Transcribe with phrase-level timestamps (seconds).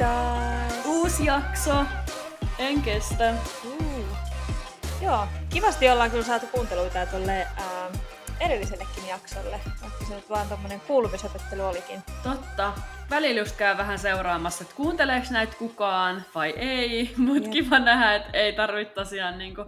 [0.00, 0.72] taas!
[0.86, 1.84] Uusi jakso.
[2.58, 3.34] En kestä.
[3.64, 4.06] Uh.
[5.02, 7.88] Joo, kivasti ollaan kyllä saatu kuunteluita tuolle ää,
[8.40, 12.02] edellisellekin jaksolle, vaikka se nyt vaan tommonen kuulumisopettelu olikin.
[12.22, 12.72] Totta.
[13.10, 18.30] Välillä just käy vähän seuraamassa, että kuunteleeko näitä kukaan vai ei, mutta kiva nähdä, että
[18.32, 19.64] ei tarvitse tosiaan niinku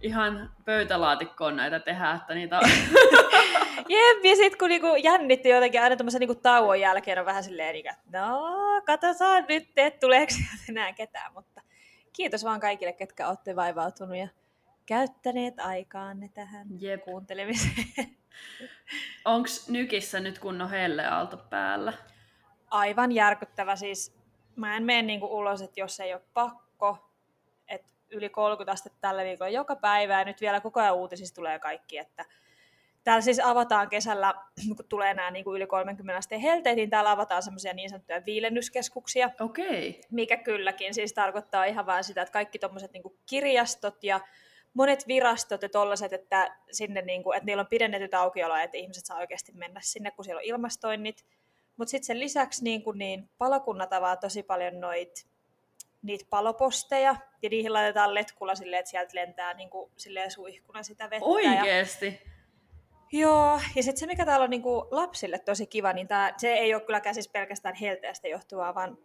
[0.00, 2.70] ihan pöytälaatikkoon näitä tehdä, että niitä on...
[3.88, 7.72] Jep, ja sit kun niinku jännitti jotenkin aina tommosen niinku tauon jälkeen on vähän silleen,
[7.72, 8.42] niinku, että no,
[8.86, 10.32] katsotaan nyt, että tuleeko
[10.68, 11.60] enää ketään, mutta
[12.12, 14.28] kiitos vaan kaikille, ketkä olette vaivautunut ja
[14.86, 17.04] käyttäneet aikaanne tähän Jep.
[17.04, 18.16] kuuntelemiseen.
[19.24, 21.92] Onks nykissä nyt kunnon helleaalto päällä?
[22.70, 23.76] aivan järkyttävä.
[23.76, 24.16] Siis
[24.56, 27.10] mä en mene niinku ulos, että jos ei ole pakko,
[27.68, 31.58] että yli 30 astetta tällä viikolla joka päivä ja nyt vielä koko ajan uutisissa tulee
[31.58, 32.24] kaikki, että
[33.08, 34.34] Täällä siis avataan kesällä,
[34.76, 38.24] kun tulee nämä niin kuin yli 30 asteen helteet, niin täällä avataan semmoisia niin sanottuja
[38.26, 40.00] viilennyskeskuksia, Okei.
[40.10, 44.20] mikä kylläkin siis tarkoittaa ihan vain sitä, että kaikki tuommoiset niin kirjastot ja
[44.74, 49.06] monet virastot ja tollaset, että, sinne niin kuin, että niillä on pidennetyt aukioloja, että ihmiset
[49.06, 51.24] saa oikeasti mennä sinne, kun siellä on ilmastoinnit.
[51.76, 55.26] Mutta sitten sen lisäksi niin, kuin niin palokunnat avaa tosi paljon noit,
[56.02, 61.10] niitä paloposteja, ja niihin laitetaan letkulla silleen, että sieltä lentää niin kuin, silleen suihkuna sitä
[61.10, 61.26] vettä.
[61.26, 62.37] Ja, Oikeesti?
[63.12, 66.74] Joo, ja sitten se mikä täällä on niinku lapsille tosi kiva, niin tää, se ei
[66.74, 68.98] ole kylläkään siis pelkästään helteestä johtuvaa, vaan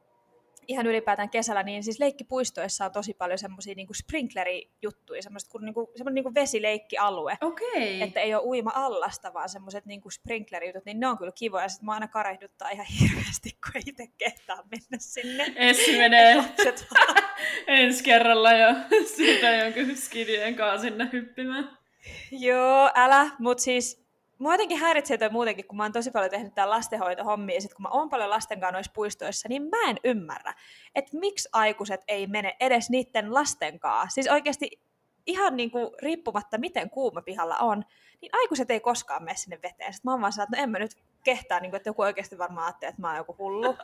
[0.68, 5.92] ihan ylipäätään kesällä, niin siis leikkipuistoissa on tosi paljon semmoisia niinku sprinklerijuttuja, semmoista kuin niinku,
[5.96, 7.38] semmoinen niinku vesileikkialue.
[7.42, 8.02] Okei.
[8.02, 11.70] Että ei ole uima-allasta, vaan semmoiset niinku sprinklerijutut, niin ne on kyllä kivoja.
[11.70, 15.54] Sitten mä aina karehduttaa ihan hirveästi, kun ei itse kehtaa mennä sinne.
[15.56, 16.88] Essi menee Lapset
[17.68, 18.76] ensi kerralla ja
[19.16, 21.83] siitä jonkun skidien kanssa sinne hyppimään.
[22.32, 24.04] Joo, älä, mut siis
[24.38, 27.74] mua jotenkin häiritsee toi muutenkin, kun mä oon tosi paljon tehnyt tää lastenhoitohommia, ja sit
[27.74, 30.54] kun mä oon paljon lasten kanssa noissa puistoissa, niin mä en ymmärrä,
[30.96, 34.14] että miksi aikuiset ei mene edes niiden lasten kanssa.
[34.14, 34.80] Siis oikeasti
[35.26, 37.86] ihan niinku riippumatta, miten kuuma pihalla on,
[38.22, 39.94] niin aikuiset ei koskaan mene sinne veteen.
[39.94, 40.92] Sitten mä oon vaan sanonut, että no en mä nyt
[41.24, 43.78] kehtaa, niinku, että joku oikeasti varmaan ajattelee, että mä oon joku hullu.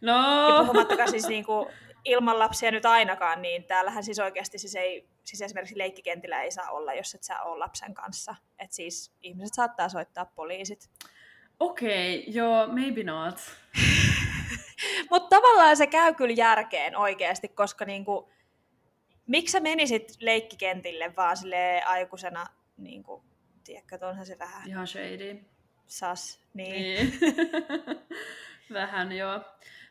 [0.00, 0.12] No,
[0.48, 1.70] Ja puhumattakaan siis niinku,
[2.04, 6.70] ilman lapsia nyt ainakaan, niin täällähän siis oikeasti siis ei, siis esimerkiksi leikkikentillä ei saa
[6.70, 8.34] olla, jos et sä ole lapsen kanssa.
[8.58, 10.90] Et siis ihmiset saattaa soittaa poliisit.
[11.60, 13.40] okei, okay, joo, maybe not.
[15.10, 18.30] Mutta tavallaan se käy kyllä järkeen oikeasti, koska niinku,
[19.26, 22.46] miksi sä menisit leikkikentille vaan sille aikuisena,
[22.76, 23.24] niinku,
[23.64, 25.40] tiedätkö, että onhan se vähän Ihan shady.
[25.86, 26.40] sas.
[26.54, 26.72] Niin.
[26.72, 27.20] Niin.
[28.72, 29.40] Vähän joo.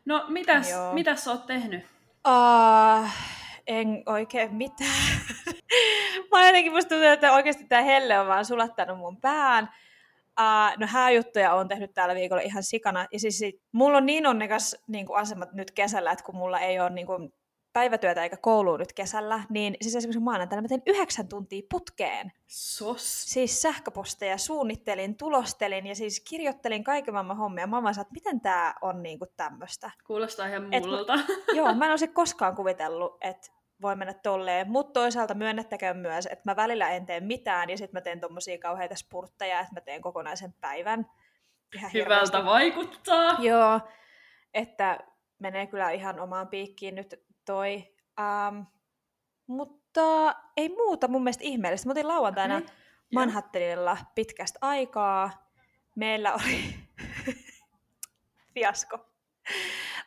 [0.05, 0.93] No, mitäs, Joo.
[0.93, 1.85] mitäs sä oot tehnyt?
[2.27, 3.09] Uh,
[3.67, 5.21] en oikein mitään.
[6.31, 9.69] Mä jotenkin musta tuntuu, että oikeasti tämä helle on vaan sulattanut mun pään.
[10.39, 13.07] Uh, no hääjuttuja on tehnyt tällä viikolla ihan sikana.
[13.11, 16.89] Ja siis mulla on niin onnekas niin asemat nyt kesällä, että kun mulla ei ole
[16.89, 17.33] niin kuin,
[17.73, 22.31] päivätyötä eikä koulua nyt kesällä, niin siis esimerkiksi maanantaina mä tein yhdeksän tuntia putkeen.
[22.47, 23.23] Sos.
[23.25, 27.67] Siis sähköposteja suunnittelin, tulostelin ja siis kirjoittelin kaiken maailman hommia.
[27.67, 29.91] Mä vaan että miten tää on niin kuin tämmöistä.
[30.07, 31.13] Kuulostaa ihan multa.
[31.57, 33.51] Joo, mä en olisi koskaan kuvitellut, että
[33.81, 37.97] voi mennä tolleen, mutta toisaalta myönnettäköön myös, että mä välillä en tee mitään ja sitten
[37.97, 41.05] mä teen tommosia kauheita spurtteja, että mä teen kokonaisen päivän.
[41.75, 42.37] Ihan hirveästi.
[42.37, 43.37] Hyvältä vaikuttaa.
[43.39, 43.79] Joo,
[44.53, 44.99] että
[45.39, 47.87] menee kyllä ihan omaan piikkiin nyt toi.
[48.19, 48.65] Um,
[49.47, 51.87] mutta ei muuta mun mielestä ihmeellistä.
[51.87, 52.69] Mä otin lauantaina okay.
[53.13, 55.51] Manhattanilla pitkästä aikaa.
[55.95, 56.75] Meillä oli
[58.53, 59.05] fiasko.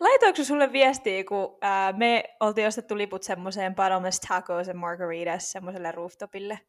[0.00, 5.93] Laitoinko sulle viestiä, kun ää, me oltiin ostettu liput semmoiseen Bottomless Tacos and Margaritas semmoiselle
[5.93, 6.61] rooftopille?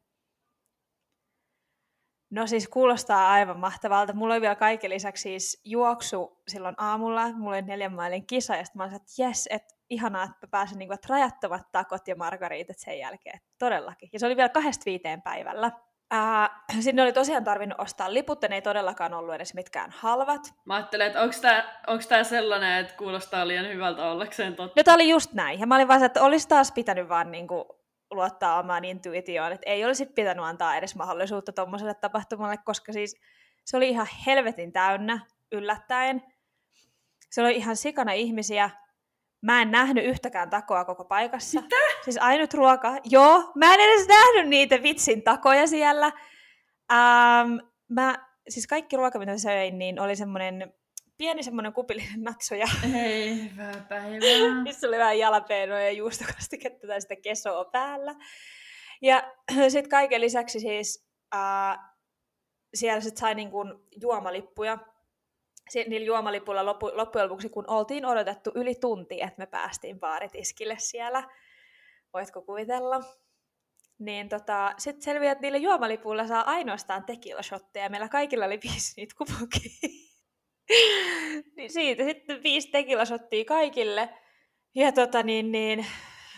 [2.30, 4.14] No siis kuulostaa aivan mahtavalta.
[4.14, 7.32] Mulla oli vielä kaiken lisäksi siis juoksu silloin aamulla.
[7.32, 10.50] Mulla oli neljän mailin kisa ja sitten mä olin, että jes, että ihanaa, että mä
[10.52, 13.40] pääsen niin kuin, että rajattomat takot ja margaritat sen jälkeen.
[13.60, 14.10] Todellakin.
[14.14, 15.72] Ja se oli vielä kahdesta viiteen päivällä.
[16.12, 20.54] Ää, sinne oli tosiaan tarvinnut ostaa liput, ja ne ei todellakaan ollut edes mitkään halvat.
[20.66, 24.80] Mä ajattelen, että onko tää, onks tää sellainen, että kuulostaa liian hyvältä ollakseen totta.
[24.80, 25.60] No tää oli just näin.
[25.60, 29.86] Ja mä olin vaan, että olisi taas pitänyt vaan niinku luottaa omaan intuitioon, että ei
[29.86, 33.22] olisi pitänyt antaa edes mahdollisuutta tuommoiselle tapahtumalle, koska siis
[33.66, 35.20] se oli ihan helvetin täynnä
[35.52, 36.24] yllättäen.
[37.30, 38.70] Se oli ihan sikana ihmisiä.
[39.42, 41.62] Mä en nähnyt yhtäkään takoa koko paikassa.
[41.62, 41.76] Mitä?
[42.04, 42.98] Siis ainut ruoka.
[43.04, 46.12] Joo, mä en edes nähnyt niitä vitsin takoja siellä.
[46.92, 47.58] Ähm,
[47.90, 50.74] mä, siis kaikki ruoka, mitä söin, niin oli semmoinen
[51.18, 52.68] pieni semmoinen kupillinen natsoja.
[52.92, 54.64] Hei, hyvää päivää.
[54.64, 58.16] missä oli vähän jalapeenoja ja juustokastiketta tai sitä kesoa päällä.
[59.02, 59.34] Ja
[59.70, 61.96] sitten kaiken lisäksi siis ää,
[62.74, 64.78] siellä sit sai niin kuin juomalippuja
[65.88, 71.24] niillä juomalipuilla loppu, loppujen lopuksi, kun oltiin odotettu yli tunti, että me päästiin baaritiskille siellä.
[72.14, 73.00] Voitko kuvitella?
[74.00, 77.90] Niin tota, sitten selviää, että niillä juomalipuilla saa ainoastaan tequila-shotteja.
[77.90, 79.72] Meillä kaikilla oli viisi niitä kupunkia.
[81.58, 84.10] niin siitä sitten viisi tequila-shottia kaikille.
[84.76, 85.86] Ja tota niin, niin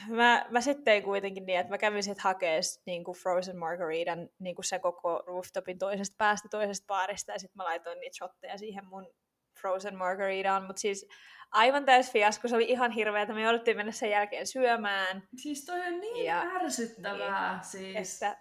[0.10, 4.30] mä, mä sitten tein kuitenkin niin, että mä kävin sitten hakemaan niin kuin Frozen Margaritan
[4.40, 8.58] niin kuin se koko rooftopin toisesta päästä toisesta baarista, ja sitten mä laitoin niitä shotteja
[8.58, 9.14] siihen mun
[9.62, 11.08] Frozen Margaritaan, mutta siis
[11.52, 15.24] aivan täys fiasko, se oli ihan että me jouduttiin mennä sen jälkeen syömään.
[15.36, 18.14] Siis toi on niin ja, ärsyttävää, niin, siis.
[18.14, 18.38] Että,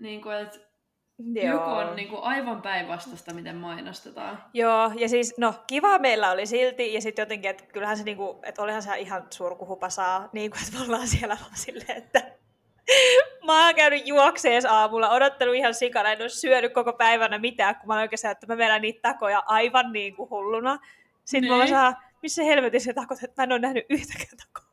[0.00, 0.67] niin kuin, että
[1.18, 1.52] Joo.
[1.52, 4.44] Joku on niin kuin aivan päinvastaista, miten mainostetaan.
[4.54, 8.16] Joo, ja siis no kiva meillä oli silti, ja sitten jotenkin, että kyllähän se, niin
[8.16, 12.22] kuin, että olihan se ihan surkuhupasaa, niin kuin, että me ollaan siellä vaan silleen, että
[13.46, 17.86] mä oon käynyt juoksees aamulla, odottanut ihan sikana, en ole syönyt koko päivänä mitään, kun
[17.86, 20.78] mä oon oikeastaan, että mä vedän niitä takoja aivan niin kuin hulluna.
[21.24, 21.60] Sitten niin.
[21.60, 24.67] mä saa, missä helvetissä takot, että mä en ole nähnyt yhtäkään takoa.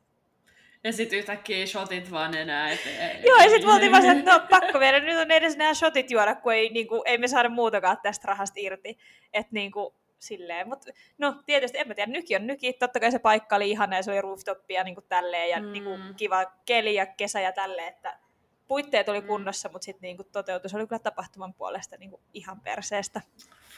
[0.85, 3.23] Ja sitten yhtäkkiä shotit vaan enää eteen.
[3.23, 6.11] Joo, ja sitten me oltiin vaan että no pakko vielä, nyt on edes nämä shotit
[6.11, 8.97] juoda, kun ei, niin kuin, ei me saada muutakaan tästä rahasta irti.
[9.33, 13.11] Että niin kuin, silleen, mutta no tietysti, en mä tiedä, nyki on nyki, totta kai
[13.11, 15.71] se paikka oli ihana ja se oli rooftopia niin kuin tälleen ja mm.
[15.71, 18.19] niin kuin, kiva keli ja kesä ja tälleen, että
[18.67, 19.27] puitteet oli mm.
[19.27, 23.21] kunnossa, mutta sitten niin kuin, toteutus oli kyllä tapahtuman puolesta niin kuin, ihan perseestä.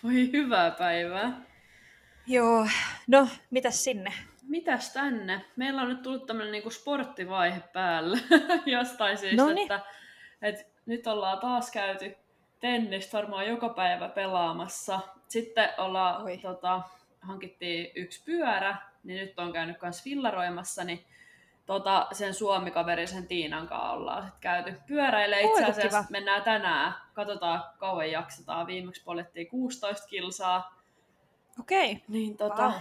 [0.03, 1.41] Voi hyvää päivää.
[2.27, 2.67] Joo,
[3.07, 4.13] no mitäs sinne?
[4.47, 5.45] mitäs tänne?
[5.55, 8.17] Meillä on nyt tullut tämmöinen niinku sporttivaihe päällä
[8.65, 9.71] jostain Noniin.
[9.71, 9.79] että,
[10.41, 12.15] että nyt ollaan taas käyty
[12.59, 14.99] tennistä varmaan joka päivä pelaamassa.
[15.27, 16.81] Sitten ollaan, tota,
[17.21, 21.05] hankittiin yksi pyörä, niin nyt on käynyt myös fillaroimassa, niin
[21.65, 25.41] tota, sen suomikaverisen Tiinan kanssa ollaan sit käyty pyöräille.
[25.41, 28.67] Itse asiassa mennään tänään, katsotaan kauan jaksetaan.
[28.67, 30.76] Viimeksi polettiin 16 kilsaa,
[31.59, 31.91] Okei.
[31.91, 32.03] Okay.
[32.07, 32.73] Niin tota, wow.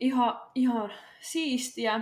[0.00, 2.00] ihan, ihan siistiä.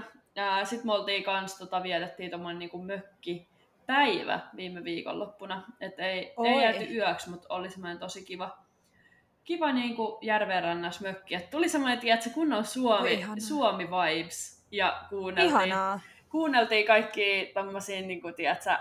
[0.65, 3.49] Sitten me oltiin kans, tota, vietettiin tommonen niinku mökki
[3.87, 5.65] päivä viime viikonloppuna.
[5.81, 8.59] Että ei, ei jääty yöksi, mutta oli semmoinen tosi kiva,
[9.45, 11.35] kiva niinku järvenrannas mökki.
[11.35, 14.61] Et tuli semmoinen, tiedätkö, kunnon Suomi, Suomi vibes.
[14.71, 16.01] Ja kuunneltiin, Ihanaa.
[16.29, 18.77] kuunneltiin kaikki tommosia, niinku, tiedätkö,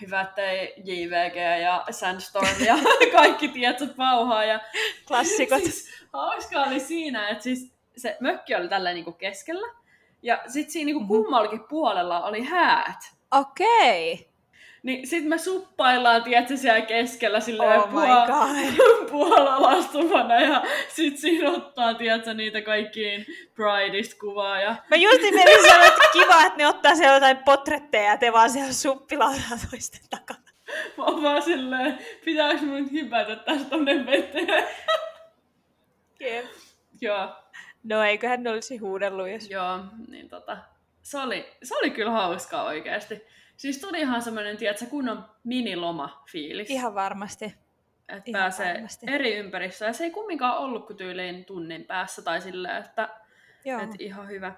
[0.00, 0.36] hyvät
[0.84, 2.74] JVG ja Sandstorm ja
[3.18, 4.44] kaikki tietsät pauhaa.
[4.44, 4.60] Ja,
[5.08, 5.62] Klassikot.
[5.62, 9.74] Siis, hauskaa oli siinä, että siis se mökki oli tällä niinku keskellä.
[10.22, 11.16] Ja sitten siinä niinku mm-hmm.
[11.16, 12.98] kummallakin puolella oli häät.
[13.30, 14.12] Okei.
[14.12, 14.31] Okay.
[14.82, 21.94] Niin sit me suppaillaan, tiedätkö, siellä keskellä silleen oh puol- puolalastuvana ja sit siinä ottaa,
[21.94, 24.60] tiedätkö, niitä kaikkiin Prideista kuvaa.
[24.60, 24.76] Ja...
[24.90, 28.50] Mä just menin sanoa, että kiva, että ne ottaa siellä jotain potretteja ja te vaan
[28.50, 30.42] siellä suppilaudaa toisten takana.
[30.98, 34.68] Mä oon vaan silleen, pitääkö mun hypätä tästä tonne veteen?
[36.20, 36.44] Jep.
[37.00, 37.28] Joo.
[37.84, 39.50] No eiköhän ne olisi huudellut, jos...
[39.50, 39.78] Joo,
[40.08, 40.56] niin tota,
[41.02, 43.22] se oli, se oli kyllä hauskaa oikeasti.
[43.62, 46.70] Siis tuli ihan semmoinen, tiedätkö, kunnon miniloma-fiilis.
[46.70, 47.44] Ihan varmasti.
[48.08, 49.06] Että ihan pääsee varmasti.
[49.08, 49.88] eri ympäristöön.
[49.88, 53.08] Ja se ei kumminkaan ollut kuin tyyliin tunnin päässä tai silleen, että,
[53.82, 54.54] että ihan hyvä,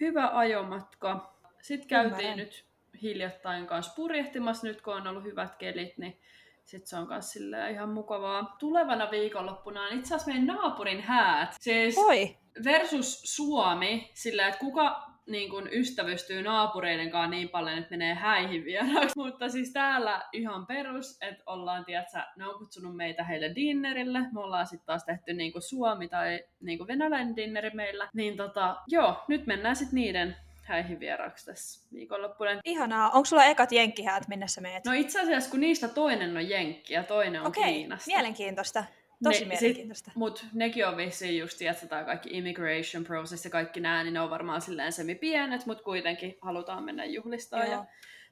[0.00, 1.34] hyvä ajomatka.
[1.62, 2.36] Sitten käytiin Ymmärrän.
[2.36, 2.64] nyt
[3.02, 6.20] hiljattain kanssa purjehtimassa, nyt kun on ollut hyvät kelit, niin
[6.64, 7.38] sitten se on myös
[7.70, 8.56] ihan mukavaa.
[8.58, 11.56] Tulevana viikonloppuna on itse asiassa meidän naapurin häät.
[11.60, 12.36] Siis Oi.
[12.64, 18.64] versus Suomi, sillä että kuka niin kun ystävystyy naapureiden kanssa niin paljon, että menee häihin
[18.64, 19.12] vieraksi.
[19.24, 24.18] Mutta siis täällä ihan perus, että ollaan, tiedätkö, ne on kutsunut meitä heille dinnerille.
[24.32, 28.08] Me ollaan sitten taas tehty niin kuin Suomi tai niin kuin venäläinen dinneri meillä.
[28.14, 32.50] Niin tota, joo, nyt mennään sitten niiden häihin vieraaksi tässä viikonloppuna.
[32.64, 33.10] Ihanaa.
[33.10, 34.84] Onko sulla ekat jenkkihäät, minne sä meet?
[34.84, 38.10] No itse asiassa, kun niistä toinen on jenkki ja toinen on Okei, Kiinasta.
[38.10, 38.84] mielenkiintoista.
[39.24, 40.10] Tosi ne, mielenkiintoista.
[40.14, 44.30] Mutta nekin on vissiin just, että kaikki immigration process ja kaikki nämä, niin ne on
[44.30, 47.70] varmaan silleen semi-pienet, mutta kuitenkin halutaan mennä juhlistaan.
[47.70, 47.86] Ja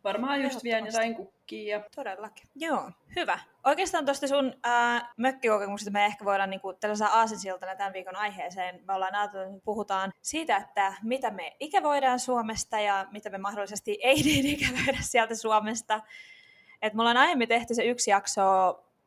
[0.05, 1.81] varmaan just vien jotain kukkia.
[1.97, 2.49] Todellakin.
[2.55, 3.39] Joo, hyvä.
[3.65, 8.85] Oikeastaan tuosta sun äh, mökkikokemuksesta me ehkä voidaan niinku, tällaisena aasinsiltana tämän viikon aiheeseen.
[8.87, 13.99] Me ollaan ajatellut, että puhutaan siitä, että mitä me ikävoidaan Suomesta ja mitä me mahdollisesti
[14.03, 16.01] ei niin ikävoida sieltä Suomesta.
[16.83, 18.43] Et me ollaan aiemmin tehty se yksi jakso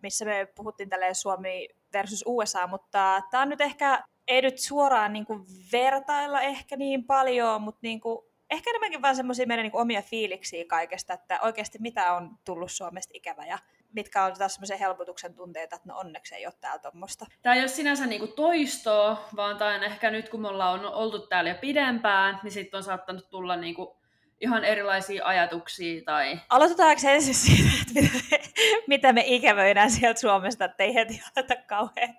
[0.01, 5.13] missä me puhuttiin tälleen Suomi versus USA, mutta tämä on nyt ehkä, ei nyt suoraan
[5.13, 9.71] niin kuin vertailla ehkä niin paljon, mutta niin kuin, ehkä enemmänkin vaan semmoisia meidän niin
[9.71, 13.59] kuin omia fiiliksiä kaikesta, että oikeasti mitä on tullut Suomesta ikävä ja
[13.93, 17.25] mitkä on taas semmoisia helpotuksen tunteita, että no onneksi ei ole täällä tuommoista.
[17.41, 21.27] Tämä ei ole sinänsä niinku toistoa, vaan tämä on ehkä nyt kun me ollaan oltu
[21.27, 23.98] täällä jo pidempään, niin sitten on saattanut tulla niinku
[24.41, 26.39] ihan erilaisia ajatuksia tai...
[26.49, 28.39] Aloitetaanko ensin siitä, että mitä me,
[28.87, 32.15] mitä me ikävöidään sieltä Suomesta, että ei heti aleta kauhean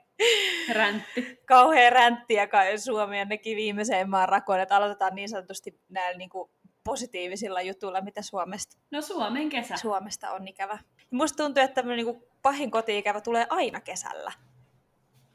[0.73, 1.41] Räntti.
[1.47, 6.51] Kauhean ränttiä kai Suomi ainakin viimeiseen maan rakoon, että aloitetaan niin sanotusti näillä niin kuin
[6.85, 8.79] positiivisilla jutuilla, mitä Suomesta.
[8.91, 9.77] No Suomen kesä.
[9.77, 10.79] Suomesta on ikävä.
[11.11, 14.33] Musta tuntuu, että tämmöinen niin pahin koti-ikävä tulee aina kesällä.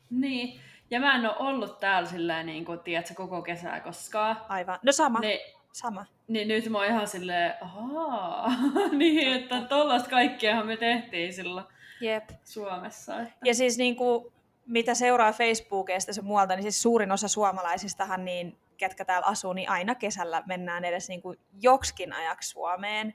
[0.09, 4.41] Niin, ja mä en ole ollut täällä sillä niin kuin, tiedätkö, koko kesää koskaan.
[4.49, 4.79] Aivan.
[4.83, 5.19] No sama.
[5.19, 6.05] Ne, sama.
[6.27, 8.51] Niin nyt mä oon ihan silleen, ahaa,
[8.97, 11.65] niin että tollaista kaikkeahan me tehtiin silloin
[12.01, 12.29] Jep.
[12.43, 13.21] Suomessa.
[13.21, 13.33] Että...
[13.43, 14.33] Ja siis niin kuin,
[14.65, 19.69] mitä seuraa Facebookista ja muualta, niin siis suurin osa suomalaisistahan, niin, ketkä täällä asuu, niin
[19.69, 23.13] aina kesällä mennään edes niin kuin joksikin ajaksi Suomeen.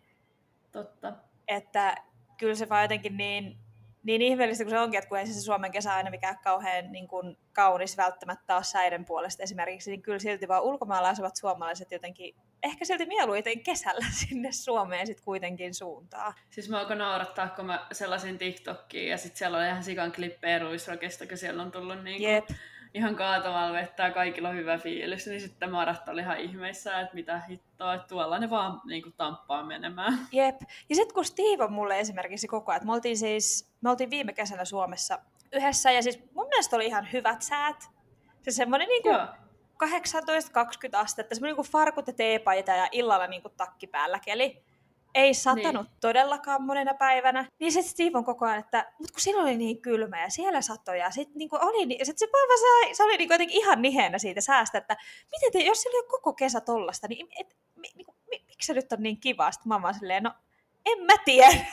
[0.73, 1.13] Totta.
[1.49, 1.97] Että
[2.39, 3.59] kyllä se vaan jotenkin niin
[4.03, 7.09] niin ihmeellistä kuin se onkin, että kun ei se Suomen kesä aina mikään kauhean niin
[7.09, 12.35] kuin, kaunis välttämättä ole säiden puolesta esimerkiksi, niin kyllä silti vaan ulkomailla asuvat suomalaiset jotenkin
[12.63, 16.35] ehkä silti mieluiten kesällä sinne Suomeen sitten kuitenkin suuntaa.
[16.51, 20.59] Siis mä alkoin naurattaa, kun mä sellaisin TikTokkiin ja sitten siellä oli ihan sikan klippejä
[20.59, 22.59] Ruisrokesta, kun siellä on tullut niin kuin,
[22.95, 27.15] ihan kaatavalla vettä ja kaikilla on hyvä fiilis, niin sitten Marat oli ihan ihmeissä, että
[27.15, 30.19] mitä hittoa, että tuolla ne vaan niin kuin, tamppaa menemään.
[30.33, 30.61] Jep.
[30.89, 34.11] Ja sitten kun Steve on mulle esimerkiksi koko ajan, että me oltiin siis, me oltiin
[34.11, 35.19] viime kesänä Suomessa
[35.53, 37.77] yhdessä ja siis mun mielestä oli ihan hyvät säät.
[38.43, 39.17] Se semmoinen niin kuin
[39.85, 39.87] 18-20
[40.93, 44.63] astetta, semmoinen niin farkut ja teepaita ja illalla niin kuin takki päällä keli
[45.15, 45.97] ei satanut niin.
[46.01, 47.47] todellakaan monena päivänä.
[47.59, 50.63] Niin sitten Steve on koko ajan, että mutta kun silloin oli niin kylmä ja siellä
[50.63, 52.29] satoi ja sitten niinku oli, sit se
[52.61, 54.97] sai, se oli niinku jotenkin ihan niheenä siitä säästä, että
[55.33, 58.75] miten te, jos siellä oli koko kesä tollasta, niin et, mi, niinku, mi, miksi se
[58.75, 59.53] nyt on niin kiva?
[59.53, 60.33] Sitten mä vaan silleen, no
[60.87, 61.67] en mä tiedä.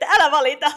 [0.14, 0.72] Älä valita.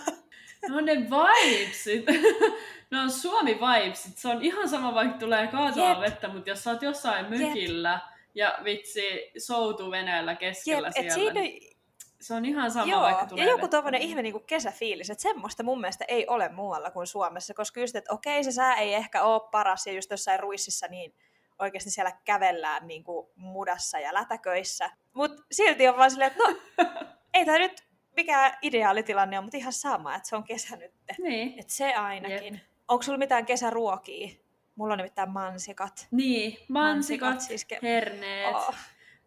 [0.70, 2.05] No ne vibesit.
[2.93, 4.17] no on Suomi vibesit.
[4.17, 8.13] Se on ihan sama, vaikka tulee kaatua vettä, mutta jos sä oot jossain mökillä, Jep
[8.35, 11.13] ja vitsi soutu veneellä keskellä Jep, siellä.
[11.13, 11.41] Siinä...
[11.41, 11.77] Niin
[12.21, 15.21] se on ihan sama, Joo, vaikka tulee ja joku tuommoinen ihme niin kuin kesäfiilis, että
[15.21, 18.93] semmoista mun mielestä ei ole muualla kuin Suomessa, koska just, että okei, se sää ei
[18.93, 21.15] ehkä ole paras, ja just jossain ruississa niin
[21.59, 24.89] oikeasti siellä kävellään niin kuin mudassa ja lätäköissä.
[25.13, 26.55] Mutta silti on vaan silleen, että no,
[27.33, 27.83] ei tämä nyt
[28.15, 30.91] mikään ideaalitilanne on, mutta ihan sama, että se on kesä nyt.
[31.17, 31.59] Niin.
[31.59, 32.53] Että se ainakin.
[32.53, 32.72] Jep.
[32.87, 34.29] Onko sulla mitään kesäruokia?
[34.75, 36.07] Mulla on nimittäin mansikat.
[36.11, 38.55] Niin, mansikat, mansikat siis ke- herneet.
[38.55, 38.75] Oh.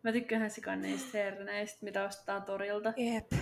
[0.02, 2.92] Mä tykkään sikan niistä herneistä, mitä ostetaan torilta.
[2.96, 3.32] Jep.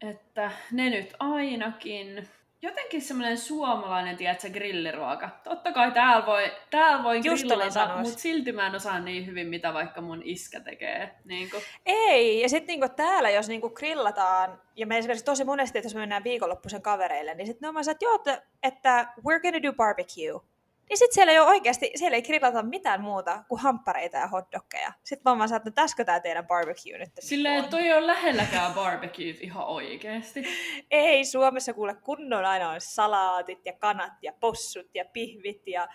[0.00, 2.28] Että ne nyt ainakin.
[2.66, 5.30] Jotenkin semmoinen suomalainen, tiedätkö, grilliruoka.
[5.44, 9.74] Totta kai täällä voi, täällä voi grillata, mutta silti mä en osaa niin hyvin, mitä
[9.74, 11.14] vaikka mun iskä tekee.
[11.24, 11.62] Niin kuin.
[11.86, 15.94] Ei, ja sitten niinku täällä, jos niinku grillataan, ja me esimerkiksi tosi monesti, että jos
[15.94, 19.62] me mennään viikonloppuisen kavereille, niin sitten ne on vaan että joo, että, että we're gonna
[19.62, 20.40] do barbecue.
[20.88, 24.92] Niin sitten siellä ei ole oikeasti, siellä ei grillata mitään muuta kuin hamppareita ja hotdogkeja.
[25.04, 27.10] Sitten mä vaan että täskö tää teidän barbecue nyt?
[27.18, 30.44] Silleen, toi ei ole lähelläkään barbecue ihan oikeasti.
[30.90, 35.88] ei, Suomessa kuule kunnon aina on salaatit ja kanat ja possut ja pihvit ja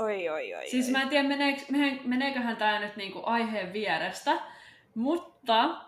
[0.00, 0.70] Oi, oi, oi.
[0.70, 1.62] Siis mä en tiedä, meneekö,
[2.04, 4.40] meneeköhän tämä nyt niinku aiheen vierestä,
[4.94, 5.80] mutta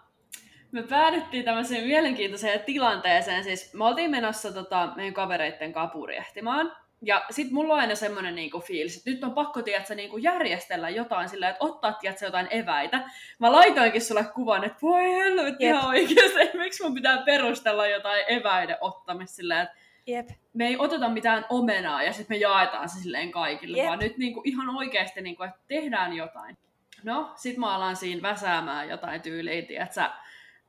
[0.73, 3.45] me päädyttiin tämmöiseen mielenkiintoiseen tilanteeseen.
[3.45, 6.77] Siis me oltiin menossa tota, meidän kavereitten kapuriehtimaan.
[7.03, 10.89] Ja sit mulla on aina semmoinen niinku fiilis, että nyt on pakko tiedätkö, niinku järjestellä
[10.91, 13.11] jotain sillä, että ottaa tiedätkö, jotain eväitä.
[13.39, 18.77] Mä laitoinkin sulle kuvan, että voi helvetti ihan oikeasti, miksi mun pitää perustella jotain eväiden
[18.81, 19.75] ottamista sillä, että
[20.07, 20.29] Jep.
[20.53, 23.87] me ei oteta mitään omenaa ja sitten me jaetaan se silleen kaikille, Jep.
[23.87, 26.59] vaan nyt niinku ihan oikeasti, niinku, että tehdään jotain.
[27.03, 30.01] No, sit mä alan siinä väsäämään jotain tyyliä, tiedätkö,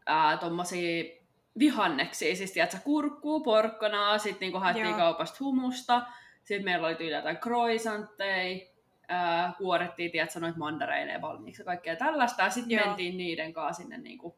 [0.06, 1.19] ää, tommosia
[1.60, 4.98] vihanneksia, siis tiedätkö, kurkkuu, porkkanaa, sitten niinku haettiin Joo.
[4.98, 6.02] kaupasta humusta,
[6.44, 8.68] sitten meillä oli tyyliä jotain croissantteja,
[9.08, 13.98] ää, kuorettiin, tiedätkö, noita mandareineja valmiiksi ja kaikkea tällaista, ja sitten mentiin niiden kanssa sinne
[13.98, 14.38] niinku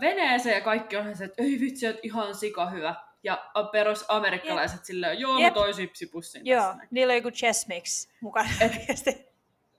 [0.00, 2.94] veneeseen, ja kaikki on se, että ei vitsi, että ihan sika hyvä.
[3.22, 4.84] Ja perus amerikkalaiset yep.
[4.84, 6.86] silleen, joo, mä toi sipsipussin Joo, tässä.
[6.90, 8.48] niillä on joku chess mix mukana.
[8.60, 8.72] Et,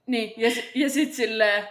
[0.06, 1.68] niin, ja, ja sitten silleen,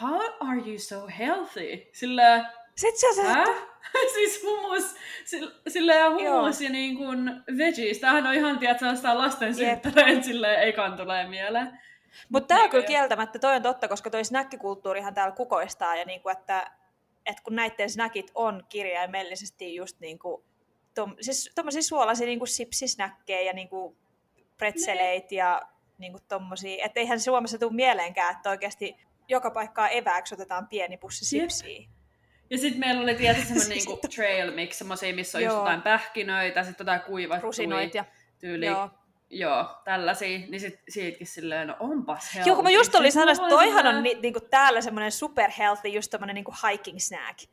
[0.00, 1.90] how are you so healthy?
[1.92, 3.44] Silleen, sitten se Hä?
[4.14, 4.94] siis hummus,
[5.68, 6.66] sillä ja hummus Joo.
[6.66, 7.98] ja niin kuin veggies.
[7.98, 11.78] Tämähän on ihan, tiedätkö, sellaista lasten synttäreitä, silleen ekan tulee mieleen.
[12.28, 16.28] Mutta tämä on kyllä kieltämättä, toi on totta, koska toi snäkkikulttuurihan täällä kukoistaa, ja niinku,
[16.28, 16.70] että,
[17.26, 20.44] että kun näiden snäkit on kirjaimellisesti just niinku,
[20.94, 23.96] tom, siis tommosia suolaisia niinku sipsisnäkkejä ja niinku
[24.58, 25.36] pretzeleit ne.
[25.36, 25.62] ja
[25.98, 28.96] niinku tommosia, että eihän Suomessa tule mieleenkään, että oikeasti
[29.28, 31.68] joka paikkaa evääksi otetaan pieni pussi sipsiä.
[31.68, 32.01] Jep.
[32.52, 36.64] Ja sitten meillä oli tietysti semmoinen niinku trail mix, semmoisia, missä on just jotain pähkinöitä,
[36.64, 38.04] sitten jotain kuivattuja Rusinoit ja...
[38.38, 38.66] tyyli.
[38.66, 38.90] Joo.
[39.30, 42.50] joo, tällaisia, niin sit, siitäkin silleen, no onpas healthy.
[42.50, 45.88] Joo, kun mä just olin sanonut, että toihan on ni, niinku täällä semmoinen super healthy,
[45.88, 47.38] just tommonen niinku hiking snack.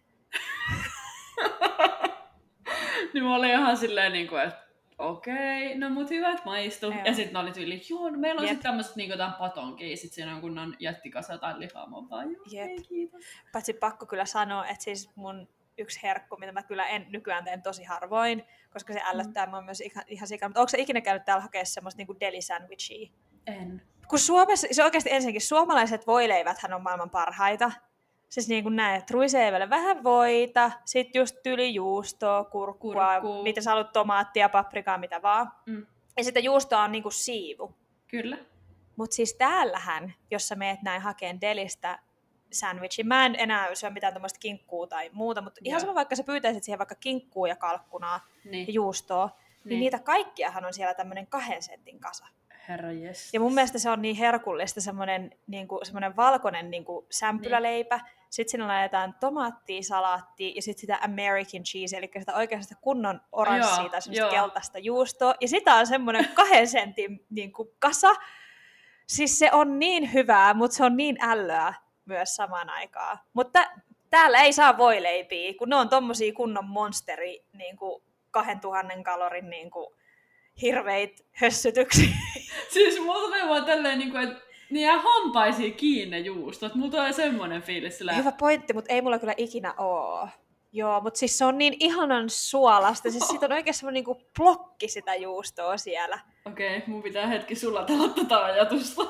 [3.13, 4.68] niin mä olin ihan silleen, niin kuin, että
[4.99, 6.85] okei, no mut hyvät maistu.
[6.85, 7.01] Joo.
[7.05, 10.13] Ja sitten ne oli tyyli, joo, no meillä on sitten tämmöiset niin jotain patonkia, sit
[10.13, 12.69] siinä on kunnon jättikasa tai lihaa, mä vaan, joo, Jep.
[12.69, 13.23] ei, kiitos.
[13.51, 17.61] Paitsi pakko kyllä sanoa, että siis mun yksi herkku, mitä mä kyllä en nykyään teen
[17.61, 19.49] tosi harvoin, koska se ällöttää mm.
[19.49, 20.49] mua myös ihan, ihan sikana.
[20.49, 23.09] Mutta onko se ikinä käynyt täällä hakea semmoista niinku deli sandwichia?
[23.47, 23.81] En.
[24.07, 27.71] Kun Suomessa, se oikeasti ensinnäkin suomalaiset voileiväthän on maailman parhaita.
[28.29, 33.43] Siis niin kuin näin, että ruisleivälle vähän voita, sitten just tyli juustoa, kurkkua, Kurkkuu.
[33.43, 35.51] mitä sä haluat, tomaattia, paprikaa, mitä vaan.
[35.65, 35.85] Mm.
[36.17, 37.75] Ja sitten juustoa on niin kuin siivu.
[38.07, 38.37] Kyllä.
[38.95, 41.99] Mutta siis täällähän, jos sä meet näin hakeen delistä
[42.51, 46.23] sandwichin, mä en enää syö mitään tämmöistä kinkkuu tai muuta, mutta ihan sama vaikka sä
[46.23, 48.67] pyytäisit siihen vaikka kinkkuu ja kalkkunaa Niin.
[48.67, 49.79] ja juustoa, niin, Niin.
[49.79, 52.25] niitä kaikkiahan on siellä tämmöinen kahden sentin kasa.
[52.69, 52.89] Herra.
[53.33, 57.97] Ja mun mielestä se on niin herkullista, semmoinen, niin kuin, semmoinen valkoinen niin kuin sämpyläleipä.
[57.97, 58.18] Niin.
[58.29, 63.89] Sitten sinne laitetaan tomaattia, salaattia ja sitten sitä American cheese, eli sitä oikeasta kunnon oranssia
[63.89, 64.31] tai semmoista joo.
[64.31, 65.35] keltaista juustoa.
[65.41, 68.15] Ja sitä on semmoinen kahden sentin niin kuin, kasa.
[69.07, 71.73] Siis se on niin hyvää, mutta se on niin ällöä
[72.05, 73.19] myös samaan aikaan.
[73.33, 73.67] Mutta
[74.09, 79.71] täällä ei saa voileipiä, kun ne on tommosia kunnon monsteri, niin kuin 2000 kalorin niin
[79.71, 79.93] kuin,
[80.61, 82.15] hirveit hössytyksiä.
[82.73, 86.75] Siis mulla tulee vaan tälleen, niin kuin, että ne jää hampaisiin kiinni ne juustot.
[86.75, 88.13] Mulla tulee semmonen fiilis sillä.
[88.13, 90.27] Hyvä pointti, mutta ei mulla kyllä ikinä oo.
[90.71, 93.11] Joo, mutta siis se on niin ihanan suolasta.
[93.11, 96.19] Siis siitä on oikein semmoinen niinku blokki sitä juustoa siellä.
[96.45, 99.01] Okei, okay, mun pitää hetki sulatella tätä ajatusta.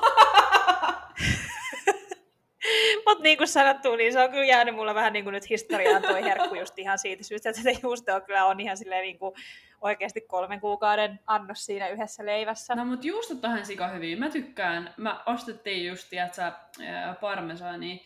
[3.06, 6.02] Mutta niin kuin sanottu, niin se on kyllä jäänyt mulle vähän niin kuin nyt historiaan
[6.02, 9.34] toi herkku just ihan siitä syystä, että tätä juustoa kyllä on ihan silleen niin kuin
[9.80, 12.74] oikeasti kolmen kuukauden annos siinä yhdessä leivässä.
[12.74, 14.16] No mut juustot on sika hyviä.
[14.16, 14.94] Mä tykkään.
[14.96, 16.52] Mä ostettiin just, tiiätsä,
[16.86, 17.96] ää, parmesaania,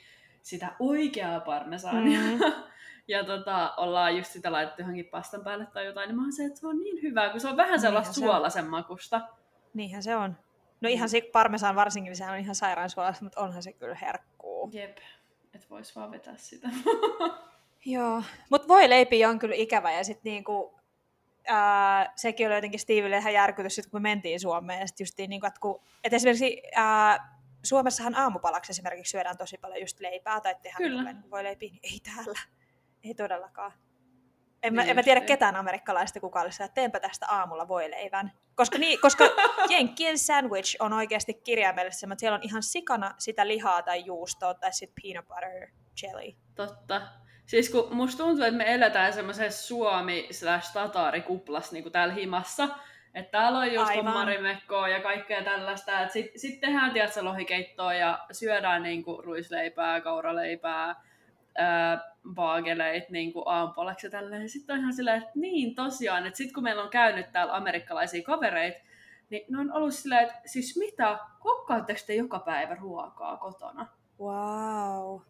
[0.43, 2.21] sitä oikeaa parmesaania.
[2.21, 2.38] Mm.
[3.09, 6.45] ja tota, ollaan just sitä laitettu johonkin pastan päälle tai jotain, niin mä oon se,
[6.45, 9.20] että se on niin hyvää, kun se on vähän sellaista Niinhän se suolaisen makusta.
[9.75, 10.37] Niinhän se on.
[10.81, 13.94] No ihan se parmesan varsinkin, niin sehän on ihan sairaan suolasta, mutta onhan se kyllä
[13.94, 14.70] herkkuu.
[14.72, 14.99] Jep,
[15.55, 16.68] et vois vaan vetää sitä.
[17.87, 20.74] Joo, mutta voi leipiä on kyllä ikävä ja sitten niinku,
[21.48, 24.80] ää, sekin oli jotenkin Stevenille ihan järkytys, sit kun me mentiin Suomeen.
[24.80, 29.80] Ja sit justiin, niinku, että kun, et esimerkiksi ää, Suomessahan aamupalaksi esimerkiksi syödään tosi paljon
[29.80, 31.02] just leipää tai tehdään Kyllä.
[31.12, 32.40] niinku voi leipiä, niin ei täällä.
[33.04, 33.72] Ei todellakaan.
[34.62, 35.37] En mä, Niin en mä tiedä justiin.
[35.37, 38.33] ketään amerikkalaista, kuka olisi että teenpä tästä aamulla voi leivän.
[38.54, 39.24] Koska, niin, koska
[39.70, 44.72] Jenkkien sandwich on oikeasti kirjaimellisesti, mutta siellä on ihan sikana sitä lihaa tai juustoa tai
[44.72, 45.68] sitten peanut butter
[46.02, 46.37] jelly.
[46.54, 47.02] Totta.
[47.46, 52.68] Siis kun musta tuntuu, että me eletään semmoisessa suomi slash tataarikuplassa niin kuin täällä himassa.
[53.14, 54.07] Että täällä on just Aivan.
[54.07, 56.00] on marimekkoa ja kaikkea tällaista.
[56.00, 60.94] Että sit, sit tehdään, tiedätkö, lohikeittoa ja syödään niinku ruisleipää, kauraleipää,
[61.59, 64.48] ää, baageleit niinku aamupalaksi ja tälleen.
[64.48, 68.22] Sitten on ihan silleen, että niin tosiaan, että sit kun meillä on käynyt täällä amerikkalaisia
[68.22, 68.78] kavereita,
[69.30, 73.87] niin ne on ollut silleen, että siis mitä, kokkaatteko te joka päivä ruokaa kotona?
[74.20, 75.20] Wow.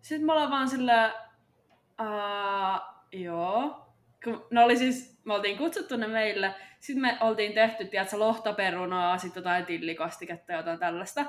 [0.00, 1.14] Sitten me ollaan vaan sillä,
[2.00, 2.80] uh,
[3.12, 3.86] joo.
[4.24, 6.54] Kun ne oli siis, me oltiin kutsuttu ne meille.
[6.80, 11.24] Sitten me oltiin tehty, tiedätkö, lohtaperunaa, sitten jotain tillikastiketta jotain tällaista.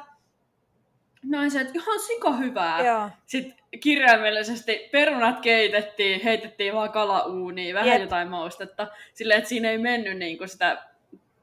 [1.24, 2.86] Noin se, että ihan sika hyvää.
[2.86, 3.10] Joo.
[3.26, 8.02] Sitten kirjaimellisesti perunat keitettiin, heitettiin vaan kalauuniin, vähän Jep.
[8.02, 8.88] jotain maustetta.
[9.14, 10.84] Silleen, että siinä ei mennyt niinku sitä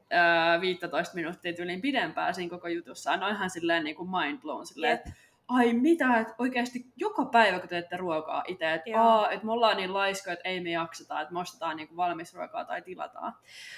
[0.09, 3.17] ää, 15 minuuttia tyyliin pidempään siinä koko jutussa.
[3.17, 4.65] No ihan silleen niinku mind blown.
[4.65, 5.11] Silleen, että
[5.49, 8.89] ai mitä, että oikeasti joka päivä kun teette ruokaa itse, että
[9.31, 12.81] että me ollaan niin laiskoja, että ei me jakseta, että me ostetaan niinku valmisruokaa tai
[12.81, 13.33] tilataan.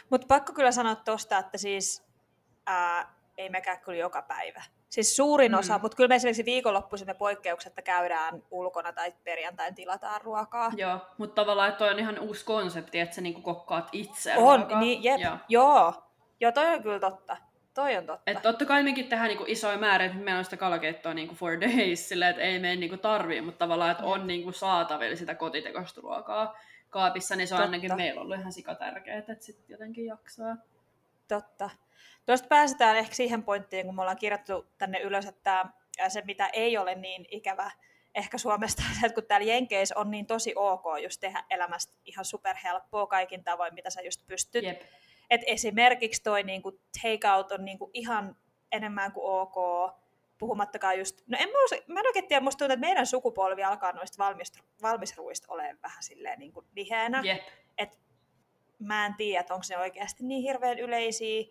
[0.10, 2.06] Mutta pakko kyllä sanoa tosta, että siis
[2.66, 4.64] ää, ei mekään kyllä joka päivä.
[4.90, 5.58] Siis suurin Mm.
[5.58, 10.72] osa, mutta kyllä me esimerkiksi viikonloppuisin me poikkeuksetta käydään ulkona tai perjantain tilataan ruokaa.
[10.78, 14.60] Joo, mutta tavallaan että toi on ihan uusi konsepti, että sä niinku kokkaat itse On,
[14.60, 14.80] ruokaa.
[14.80, 15.38] niin jep, Joo.
[15.50, 15.94] joo.
[16.40, 17.38] Joo, toi on kyllä totta.
[17.74, 18.32] Toi on totta.
[18.32, 21.62] Et totta kai mekin tehdään niinku isoja määriä, että meillä on sitä kalakeittoa niinku for
[21.62, 26.02] days, silleen, että ei meidän niinku tarvii, mutta tavallaan, että on niinku saatavilla sitä kotitekosta
[26.02, 27.72] ruokaa kaapissa, niin se on Totta.
[27.72, 30.58] ainakin meillä ollut ihan sika tärkeää, että sitten jotenkin jaksaa.
[31.28, 31.70] Totta.
[32.26, 35.66] Tuosta pääsetään ehkä siihen pointtiin, kun me ollaan kirjattu tänne ylös, että
[36.08, 37.72] se mitä ei ole niin ikävä
[38.16, 43.08] ehkä Suomesta, että kun täällä Jenkeissä on niin tosi ok just tehdä elämästä ihan superhelppoa
[43.08, 44.64] kaikin tavoin, mitä sä just pystyt.
[44.64, 44.82] Jep.
[45.32, 48.36] Et esimerkiksi toi niinku take-out on niinku ihan
[48.72, 49.56] enemmän kuin ok,
[50.38, 53.64] puhumattakaan just, no en mä, osa, mä en oikein tiedä, musta tuntuu, että meidän sukupolvi
[53.64, 57.22] alkaa noista valmis, valmisruista olemaan vähän silleen niinku liheänä.
[57.24, 57.42] Jep.
[58.80, 61.44] mä en tiedä, että onko ne oikeasti niin hirveän yleisiä,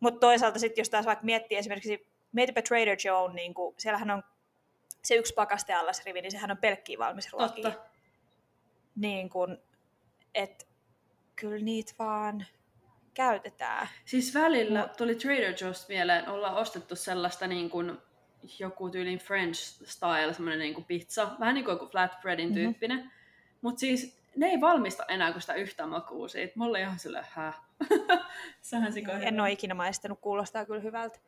[0.00, 4.22] Mutta toisaalta sitten, jos taas vaikka miettii esimerkiksi, mietipä Trader Joe, niin kuin, siellähän on
[5.04, 7.70] se yksi pakasteallasrivi, niin sehän on pelkkiä valmis ruokia.
[7.70, 7.88] Totta.
[8.96, 9.58] Niin kuin,
[10.34, 10.64] että
[11.36, 12.46] kyllä niitä vaan
[13.16, 13.88] käytetään.
[14.04, 14.96] Siis välillä Mut...
[14.96, 17.98] tuli Trader Joe's mieleen, ollaan ostettu sellaista niin kuin
[18.58, 22.62] joku tyylin French style, semmoinen niin kuin pizza, vähän niin kuin flatbreadin mm-hmm.
[22.62, 23.12] tyyppinen.
[23.60, 26.52] Mutta siis ne ei valmista enää kuin sitä yhtä makua siitä.
[26.56, 27.52] Mulla ihan sille, hä?
[28.60, 31.18] Sähän En ole ikinä maistanut, kuulostaa kyllä hyvältä.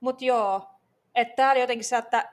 [0.00, 0.70] Mutta joo,
[1.14, 2.32] että täällä jotenkin se, että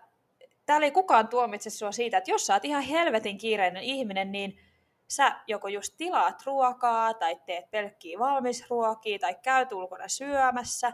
[0.65, 4.59] täällä ei kukaan tuomitse sua siitä, että jos sä oot ihan helvetin kiireinen ihminen, niin
[5.07, 10.93] sä joko just tilaat ruokaa tai teet pelkkiä valmisruokia tai käyt ulkona syömässä.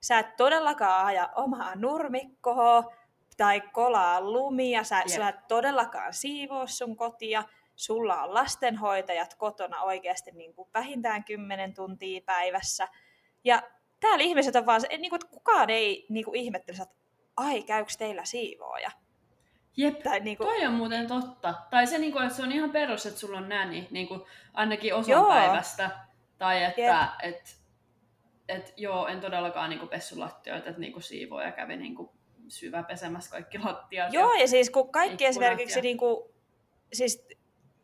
[0.00, 2.84] Sä et todellakaan aja omaa nurmikkoa
[3.36, 4.84] tai kolaa lumia.
[4.84, 5.08] Sä, yeah.
[5.08, 7.44] sä et todellakaan siivoo sun kotia.
[7.76, 12.88] Sulla on lastenhoitajat kotona oikeasti niin kuin vähintään 10 tuntia päivässä.
[13.44, 13.62] Ja
[14.00, 16.94] täällä ihmiset on vaan, niin kuin, että kukaan ei niin kuin ihmettele, että
[17.36, 18.90] ai, käykö teillä siivooja?
[19.76, 20.44] Jep, tai niinku...
[20.44, 21.54] toi on muuten totta.
[21.70, 25.12] Tai se, niinku, että se on ihan perus, että sulla on näni, niinku, ainakin osan
[25.12, 25.28] joo.
[25.28, 25.90] päivästä.
[26.38, 27.56] Tai että et,
[28.48, 32.12] et, joo, en todellakaan niinku pessu lattioita, että niinku siivoja kävi niinku
[32.48, 34.12] syvä pesemässä kaikki lattiat.
[34.12, 35.82] Joo, ja, ja siis kun kaikki esimerkiksi, ja...
[35.82, 36.34] niinku,
[36.92, 37.28] siis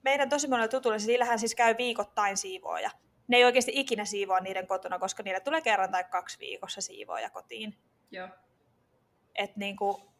[0.03, 2.91] meidän tosi monella tutulla, siis niillähän siis käy viikoittain siivooja.
[3.29, 7.31] Ne ei oikeasti ikinä siivoa niiden kotona, koska niille tulee kerran tai kaksi viikossa siivooja
[7.31, 7.79] kotiin.
[8.11, 8.29] Joo.
[9.35, 10.13] Et niinku,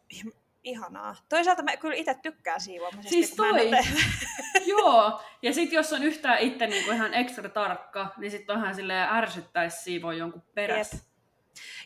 [0.69, 1.15] ihanaa.
[1.29, 3.09] Toisaalta mä kyllä itse tykkään siivoamisesta.
[3.09, 3.51] Siis toi.
[4.65, 9.09] Joo, ja sitten jos on yhtään itse niinku ihan ekstra tarkka, niin sitten onhan silleen
[9.09, 10.97] ärsyttäisi siivoa jonkun perässä.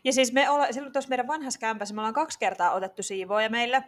[0.04, 3.50] Ja siis me olla, silloin tuossa meidän vanhassa kämpässä me ollaan kaksi kertaa otettu siivoja
[3.50, 3.84] meille.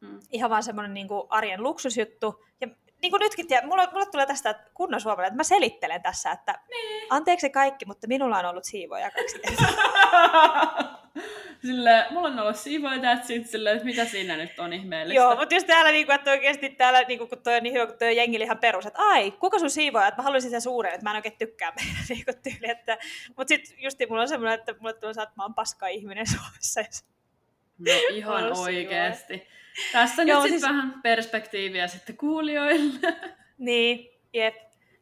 [0.00, 0.20] Mm.
[0.30, 2.44] Ihan vaan semmoinen niinku arjen luksusjuttu.
[2.60, 2.68] Ja
[3.02, 6.60] niin kuin nytkin, tiedä, mulla, mulla tulee tästä kunnon suomalainen, että mä selittelen tässä, että
[6.68, 7.06] niin.
[7.10, 10.94] anteeksi kaikki, mutta minulla on ollut siivoja kaksi kertaa.
[11.62, 15.22] Sille, mulla on ollut siivoja that's it, sille, että mitä siinä nyt on ihmeellistä.
[15.22, 17.74] Joo, mutta jos täällä, niin kuin, että oikeasti täällä, niin kuin, kun toi on niin
[17.74, 20.60] hyvä, kun toi on ihan perus, että ai, kuka sun siivoja, että mä haluaisin sen
[20.60, 22.98] suuren, että mä en oikein tykkää meidän niin kuin, tyyli, että,
[23.36, 26.80] mutta sitten just mulla on semmoinen, että mulle tulee että mä oon paska ihminen Suomessa.
[27.78, 29.48] No ihan oikeasti.
[29.92, 30.62] Tässä nyt sitten siis...
[30.62, 33.00] vähän perspektiiviä sitten kuulijoille.
[33.58, 34.54] Niin, jep.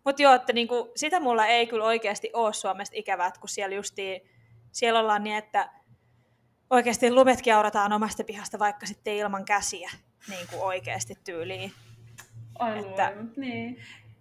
[0.04, 4.20] Mutta joo, että niinku, sitä mulla ei kyllä oikeasti ole Suomesta ikävää, kun siellä justiin,
[4.72, 5.70] siellä ollaan niin, että
[6.70, 9.90] oikeasti lumetkin aurataan omasta pihasta vaikka sitten ilman käsiä
[10.28, 11.72] niin kuin oikeasti tyyliin.
[12.58, 13.12] Ai että...
[13.36, 13.80] niin.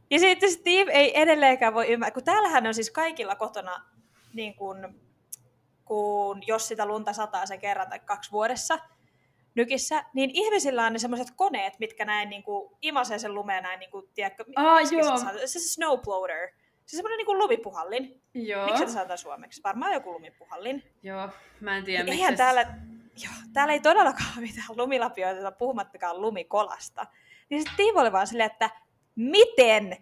[0.10, 3.86] Ja sitten Steve ei edelleenkään voi ymmärtää, kun täällähän on siis kaikilla kotona,
[4.34, 4.96] niin kun,
[5.86, 8.80] kun jos sitä lunta sataa se kerran tai kaksi vuodessa
[9.56, 13.80] nykissä, niin ihmisillä on ne semmoiset koneet, mitkä näin niin kuin, imasee sen lumeen näin,
[13.80, 15.18] niin kuin, tiedätkö, ah, joo.
[15.18, 16.50] Se, se snowblower.
[16.86, 18.22] Se semmoinen niin kuin lumipuhallin.
[18.34, 18.66] Joo.
[18.66, 19.62] Miksi se sanotaan suomeksi?
[19.64, 20.84] Varmaan joku lumipuhallin.
[21.04, 21.30] Joo,
[21.62, 22.20] mä en tiedä miksi.
[22.20, 22.62] Eihän täällä,
[23.24, 27.06] joo, täällä ei todellakaan mitään lumilapioita, puhumattakaan lumikolasta.
[27.50, 28.70] Niin sitten Tiivo oli vaan silleen, että
[29.16, 29.98] miten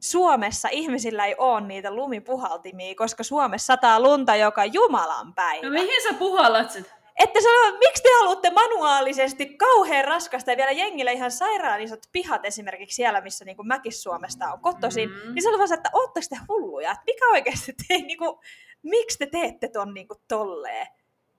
[0.00, 5.66] Suomessa ihmisillä ei ole niitä lumipuhaltimia, koska Suomessa sataa lunta joka jumalan päivä.
[5.66, 6.99] No mihin sä puhallat sit?
[7.20, 12.02] Että se on, miksi te haluatte manuaalisesti kauhean raskasta ja vielä jengille ihan sairaan isot
[12.12, 15.34] pihat esimerkiksi siellä, missä niin Mäkis-Suomesta on kotoisin, mm.
[15.34, 18.38] niin se vaan että ootteko te hulluja, että mikä oikeasti te, niin kuin,
[18.82, 20.86] miksi te teette ton niin kuin, tolleen?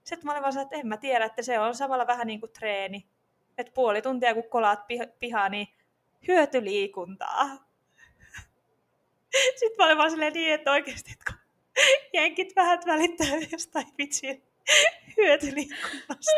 [0.04, 2.52] Sitten mä olin vaan että en mä tiedä, että se on samalla vähän niin kuin
[2.52, 3.08] treeni.
[3.58, 4.80] Että puoli tuntia kun kolaat
[5.20, 5.68] pihaa, niin
[6.28, 7.46] hyötyliikuntaa.
[9.60, 11.40] Sitten mä olin vaan silleen niin, että oikeasti, että kun
[12.14, 14.51] jenkit vähän välittää jostain vitsiä
[15.18, 16.32] hyötyliikunnasta.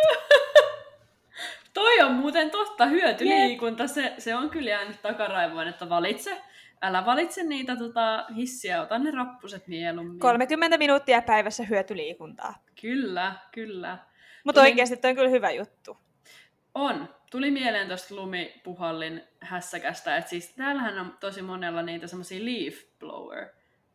[1.73, 3.87] Toi on muuten totta, hyötyliikunta.
[3.87, 6.41] Se, se on kyllä jäänyt takaraivoon, että valitse.
[6.81, 10.19] Älä valitse niitä tota, hissiä, ota ne rappuset mieluummin.
[10.19, 12.55] 30 minuuttia päivässä hyötyliikuntaa.
[12.81, 13.97] Kyllä, kyllä.
[14.43, 14.71] Mutta Tuli...
[14.71, 15.97] oikeasti toi on kyllä hyvä juttu.
[16.73, 17.09] On.
[17.31, 23.47] Tuli mieleen tuosta lumipuhallin hässäkästä, että siis täällähän on tosi monella niitä semmoisia leaf blower.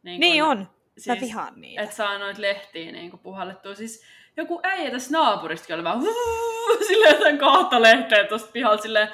[0.02, 0.68] Niin, niin on.
[0.98, 1.82] Siis, Mä vihaan niitä.
[1.82, 3.74] Että saa noita lehtiä niin puhallettua.
[3.74, 4.04] Siis
[4.36, 6.02] joku äijä tässä naapuristakin oli vaan
[6.88, 9.08] silleen jotain kahta lehteä tuosta pihalla silleen,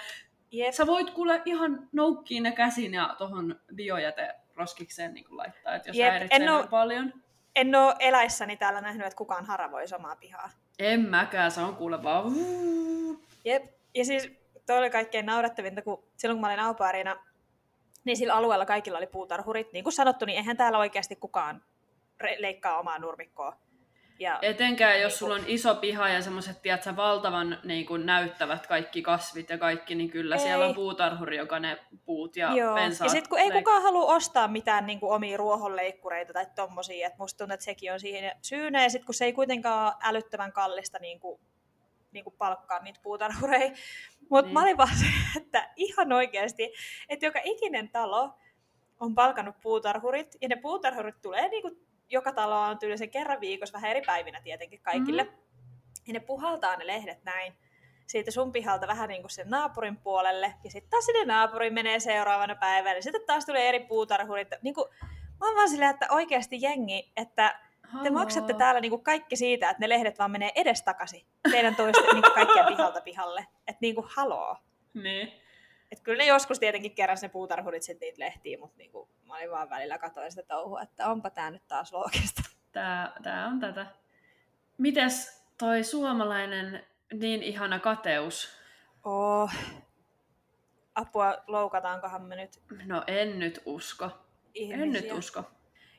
[0.54, 0.72] Jep.
[0.72, 5.96] Sä voit kuule ihan noukkiin ne käsin ja tuohon biojäte roskikseen niin laittaa, että jos
[5.96, 6.10] Jep.
[6.10, 7.12] häiritsee en oo, paljon.
[7.56, 10.50] En ole eläissäni täällä nähnyt, että kukaan haravoi omaa pihaa.
[10.78, 12.32] En mäkään, se on kuule vaan...
[13.44, 14.30] Jep, ja siis
[14.66, 17.16] toi oli kaikkein naurettavinta, kun silloin kun mä olin aupaarina,
[18.04, 19.72] niin sillä alueella kaikilla oli puutarhurit.
[19.72, 21.62] Niin kuin sanottu, niin eihän täällä oikeasti kukaan
[22.38, 23.57] leikkaa omaa nurmikkoa
[24.18, 28.66] Ja, Etenkään niin jos sulla on iso piha ja semmoiset, tiedätkö, valtavan niin kuin, näyttävät
[28.66, 30.40] kaikki kasvit ja kaikki, niin kyllä ei.
[30.40, 32.74] siellä on puutarhuri, joka ne puut ja Joo.
[32.74, 33.09] pensaat.
[33.09, 37.07] Ja sitten kun ei leik- kukaan halua ostaa mitään niin kuin, omia ruohonleikkureita tai tommosia,
[37.07, 38.83] että musta tuntuu, että sekin on siihen syynä.
[38.83, 41.40] Ja sitten kun se ei kuitenkaan ole älyttömän kallista niin kuin,
[42.12, 43.70] niin kuin palkkaa niitä puutarhureja.
[44.31, 44.55] Mutta niin.
[44.55, 46.72] mä olin vaan se, että ihan oikeasti,
[47.09, 48.31] että joka ikinen talo
[49.00, 53.72] on palkannut puutarhurit, ja ne puutarhurit tulee niin kuin joka talo on tyylisen kerran viikossa,
[53.72, 55.22] vähän eri päivinä tietenkin kaikille.
[55.22, 55.44] Mm-hmm.
[56.06, 57.54] Ja ne puhaltaa ne lehdet näin
[58.06, 62.00] siitä sun pihalta vähän niin kuin sen naapurin puolelle, ja sitten taas sinne naapurin menee
[62.00, 64.48] seuraavana päivänä, ja sitten taas tulee eri puutarhurit.
[64.62, 64.88] Niin kuin,
[65.40, 67.60] mä oon vaan silleen, että oikeasti jengi, että
[68.02, 72.04] te maksatte täällä niin kuin kaikki siitä, että ne lehdet vaan menee edestakaisin teidän toisten
[72.12, 73.46] niin kaikkien pihalta pihalle.
[73.58, 74.56] Että niin kuin haloo.
[74.94, 75.43] Niin.
[75.94, 79.50] Et kyllä ne joskus tietenkin keräs ne puutarhurit sitten niitä lehtiä, mutta niinku, mä olin
[79.50, 82.42] vaan välillä katoin sitä touhua, että onpa tää nyt taas loogista.
[82.72, 83.87] Tää, tää on tätä.
[84.78, 88.59] Mites toi suomalainen niin ihana kateus?
[89.04, 89.50] Oh.
[90.94, 92.62] Apua, loukataankohan me nyt?
[92.87, 94.11] No en nyt usko.
[94.54, 94.85] Ihmisiä.
[94.85, 95.44] En nyt usko.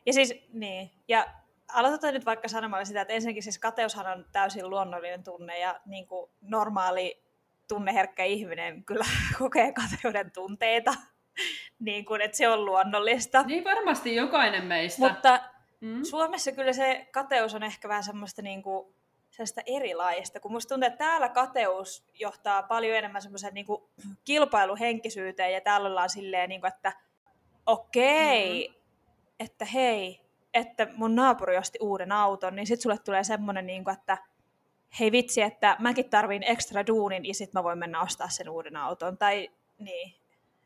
[0.06, 0.92] Ja siis, niin.
[1.08, 1.28] Ja
[1.74, 6.08] aloitetaan nyt vaikka sanomalla sitä, että ensinnäkin siis kateushan on täysin luonnollinen tunne ja niin
[6.08, 7.25] kuin normaali
[7.68, 9.06] tunneherkkä ihminen kyllä
[9.40, 10.94] kokee kateuden tunteita,
[11.80, 13.44] niin kuin, että se on luonnollista.
[13.44, 15.08] Niin varmasti jokainen meistä.
[15.08, 15.40] Mutta
[15.82, 16.04] mm.
[16.04, 18.96] Suomessa kyllä se kateus on ehkä vähän semmoista niin kuin,
[19.32, 23.82] sellaista erilaista, kun musta tuntuu, että täällä kateus johtaa paljon enemmän semmoiseen niin kuin,
[24.26, 26.94] kilpailuhenkisyyteen ja täällä ollaan silleen, niin kuin, että
[27.66, 29.36] okei, okay, mm.
[29.40, 30.22] että hei,
[30.54, 34.18] että mun naapuri osti uuden auton, niin sitten sulle tulee semmoinen, niin kuin, että
[35.00, 38.76] hei vitsi, että mäkin tarviin ekstra duunin, ja sitten mä voin mennä ostaa sen uuden
[38.76, 39.18] auton.
[39.18, 40.16] Tai niin.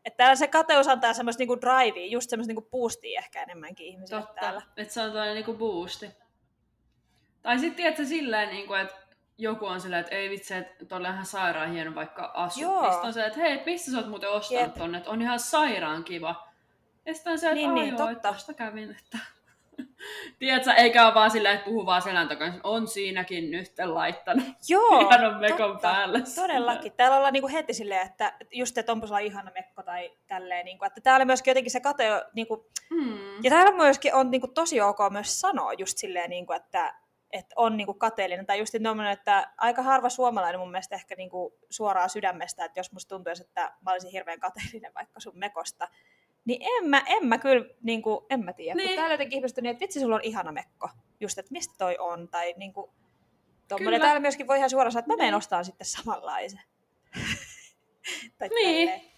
[0.04, 4.20] Että täällä se kateus antaa semmoista niinku drivea, just semmoista niinku boostia ehkä enemmänkin ihmisille
[4.20, 4.62] Totta, täällä.
[4.76, 6.10] että se on tällainen niinku boosti.
[7.42, 8.94] Tai sitten tiedätkö silleen, niinku, että
[9.38, 12.60] joku on silleen, että ei vitsi, että tuolla on ihan sairaan hieno vaikka asu.
[12.60, 12.84] Joo.
[12.84, 14.74] Ja sitten on se, että hei, mistä sä oot muuten ostanut Jep.
[14.74, 16.48] tonne, että on ihan sairaan kiva.
[17.06, 18.54] Ja sitten on se, että niin, niin, joo, totta.
[18.54, 19.18] kävin, että
[20.38, 22.54] Tiedätkö, eikä ole vaan sillä, että puhuu vaan selän takana.
[22.62, 26.22] On siinäkin nyt laittanut Joo, on mekon totta, päälle.
[26.34, 26.92] Todellakin.
[26.92, 30.64] Täällä ollaan niinku heti silleen, että just, että onpa sulla ihana mekko tai tälleen.
[30.64, 33.44] Niinku, että täällä myöskin jotenkin se kate, niinku, hmm.
[33.44, 36.94] ja täällä myöskin on niinku, tosi ok myös sanoa just silleen, niinku, että,
[37.32, 38.46] että on niinku kateellinen.
[38.46, 42.92] Tai just tommonen, että aika harva suomalainen mun mielestä ehkä niinku suoraan sydämestä, että jos
[42.92, 45.88] musta tuntuisi, että mä olisin hirveän kateellinen vaikka sun mekosta,
[46.44, 48.74] niin en mä, en mä kyllä, niin kuin, en mä tiedä.
[48.74, 48.88] Niin.
[48.88, 50.88] Kun täällä jotenkin ihmiset niin, että vitsi, sulla on ihana mekko.
[51.20, 52.28] Just, että mistä toi on.
[52.28, 52.90] Tai niin kuin,
[53.68, 54.00] tommonen.
[54.00, 55.64] Täällä myöskin voi ihan suoraan sanoa, että mä menen niin.
[55.64, 56.60] sitten samanlaisen.
[58.38, 58.88] tai niin.
[58.88, 59.10] Tälleen.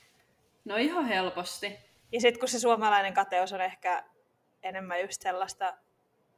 [0.64, 1.78] No ihan helposti.
[2.12, 4.04] Ja sitten kun se suomalainen kateus on ehkä
[4.62, 5.76] enemmän just sellaista,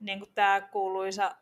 [0.01, 1.37] niin kuin tämä kuuluisa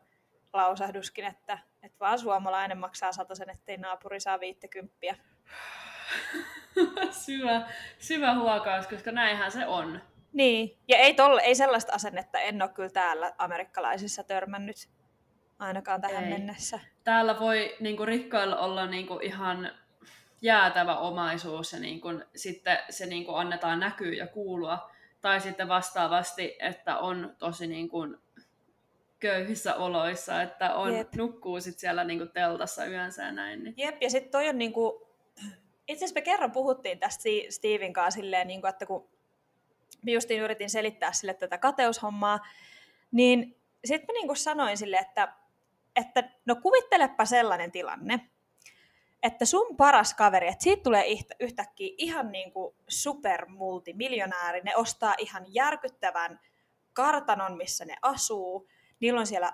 [0.53, 5.15] lausahduskin, että, että vaan suomalainen maksaa sen, ettei naapuri saa viittekymppiä.
[7.25, 7.61] syvä,
[7.99, 10.01] syvä huokaus, koska näinhän se on.
[10.33, 14.75] Niin, ja ei, tolle, ei sellaista asennetta en ole kyllä täällä amerikkalaisissa törmännyt
[15.59, 16.29] ainakaan tähän ei.
[16.29, 16.79] mennessä.
[17.03, 19.71] Täällä voi niin kuin, rikkailla olla niin kuin, ihan
[20.41, 24.91] jäätävä omaisuus ja niin kuin, sitten se niin kuin, annetaan näkyä ja kuulua.
[25.21, 28.17] Tai sitten vastaavasti, että on tosi niin kuin,
[29.19, 31.15] köyhissä oloissa, että on, Jep.
[31.15, 33.63] nukkuu sit siellä niin kuin, teltassa yönsä ja näin.
[33.63, 33.73] Niin.
[33.77, 35.03] Jep, ja sitten toi on niin kuin,
[35.87, 39.09] itse asiassa me kerran puhuttiin tästä Steven kanssa silleen, niin kuin, että kun
[40.05, 42.39] justiin yritin selittää sille tätä kateushommaa,
[43.11, 45.33] niin sitten mä niin kuin sanoin sille, että,
[45.95, 48.19] että no kuvittelepa sellainen tilanne,
[49.23, 51.05] että sun paras kaveri, että siitä tulee
[51.39, 56.39] yhtäkkiä ihan niin kuin supermultimiljonääri, ne ostaa ihan järkyttävän
[56.93, 58.67] kartanon, missä ne asuu,
[58.99, 59.53] niillä on siellä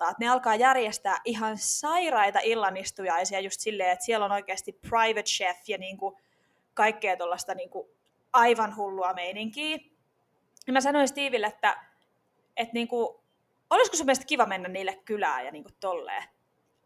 [0.00, 5.68] että ne alkaa järjestää ihan sairaita illanistujaisia just silleen, että siellä on oikeasti private chef
[5.68, 6.16] ja niin kuin
[6.74, 7.70] kaikkea tuollaista niin
[8.32, 9.78] aivan hullua meininkiä.
[10.66, 11.76] Ja mä sanoin Steveille, että,
[12.56, 13.16] että niin kuin,
[13.70, 16.22] olisiko sun mielestä kiva mennä niille kylään ja niin kuin tolleen.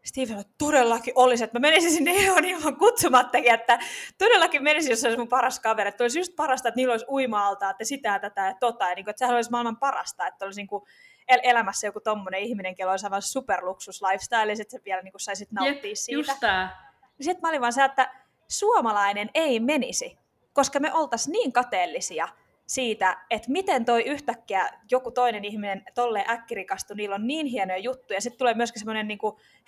[0.05, 3.79] Steve sanoi, että todellakin olisi, että mä menisin sinne ihan ilman kutsumattakin, että
[4.17, 5.89] todellakin menisin, jos se olisi mun paras kaveri.
[5.89, 8.89] Että olisi just parasta, että niillä olisi uima-alta, että sitä, tätä ja tota.
[8.89, 10.83] Ja niin kuin, että sehän olisi maailman parasta, että olisi niin kuin
[11.27, 15.21] el- elämässä joku tommonen ihminen, kello olisi aivan superluksus lifestyle, ja sitten vielä niin kuin
[15.21, 16.19] saisit nauttia Jep, siitä.
[16.19, 16.93] Just tää.
[17.21, 18.11] Sitten mä olin vaan se, että
[18.47, 20.17] suomalainen ei menisi,
[20.53, 22.27] koska me oltaisiin niin kateellisia
[22.65, 28.21] siitä, että miten toi yhtäkkiä joku toinen ihminen tolle äkkirikastu, niillä on niin hienoja juttuja.
[28.21, 29.19] Sitten tulee myöskin semmoinen niin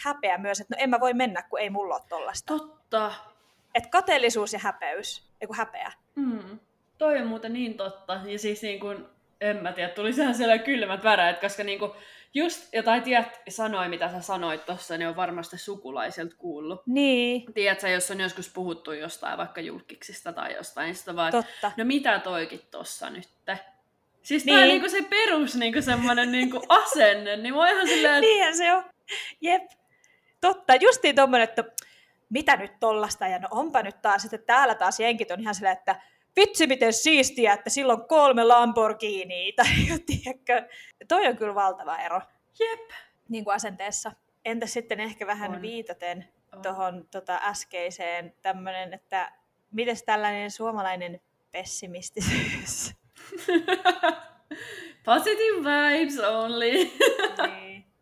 [0.04, 2.58] häpeä myös, että no en mä voi mennä, kun ei mulla ole tollasta.
[2.58, 3.14] Totta.
[3.76, 5.92] Että kateellisuus ja häpeys, eiku häpeä.
[6.16, 6.60] Mm.
[6.98, 8.22] Toi on muuten niin totta.
[8.26, 9.06] Ja siis niin kuin,
[9.42, 11.96] en mä tiedä, tuli sehän siellä kylmät väreet, koska niinku,
[12.34, 16.82] just jotain tiedät, sanoi, mitä sä sanoit tuossa, niin on varmasti sukulaiselta kuullut.
[16.86, 17.54] Niin.
[17.54, 21.72] Tiedätkö, jos on joskus puhuttu jostain vaikka julkiksista tai jostain, niin sitä vaan, Totta.
[21.78, 23.28] no mitä toikin tossa nyt?
[24.24, 24.56] Siis Niin.
[24.56, 28.58] tää on niinku se perus niinku semmonen niinku asenne, niin mä ihan silleen, että Niinhän
[28.58, 28.84] se on.
[29.42, 29.64] Jep.
[30.42, 31.64] Totta, justiin tommonen, että
[32.30, 35.78] mitä nyt tollasta, ja no onpa nyt taas, että täällä taas jenkit on ihan silleen,
[35.78, 36.02] että
[36.38, 39.68] vitsi miten siistiä, että silloin on kolme Lamborghiniä, tai
[40.08, 40.68] tiedätkö,
[41.08, 42.22] toi on kyllä valtava ero
[42.60, 42.90] jep.
[43.30, 44.12] niin kuin asenteessa.
[44.46, 45.62] Entä sitten ehkä vähän On.
[45.62, 46.62] viitaten On.
[46.62, 49.32] tuohon tota, äskeiseen tämmöinen, että
[49.72, 51.22] miten tällainen suomalainen
[51.52, 52.96] pessimistisyys?
[55.06, 56.72] Positive vibes only.
[57.48, 57.86] niin.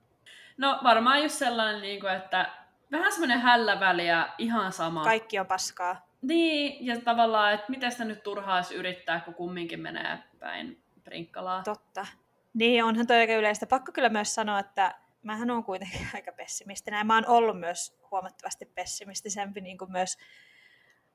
[0.57, 2.51] No varmaan just sellainen, niinku, että
[2.91, 5.03] vähän semmoinen hällä väliä, ihan sama.
[5.03, 6.04] Kaikki on paskaa.
[6.27, 11.63] Niin, ja tavallaan, että miten sitä nyt turhaa yrittää, kun kumminkin menee päin prinkkalaa.
[11.63, 12.05] Totta.
[12.53, 13.67] Niin, onhan toi aika yleistä.
[13.67, 16.97] Pakko kyllä myös sanoa, että mähän on kuitenkin aika pessimistinen.
[16.97, 20.17] Ja mä oon ollut myös huomattavasti pessimistisempi niin kuin myös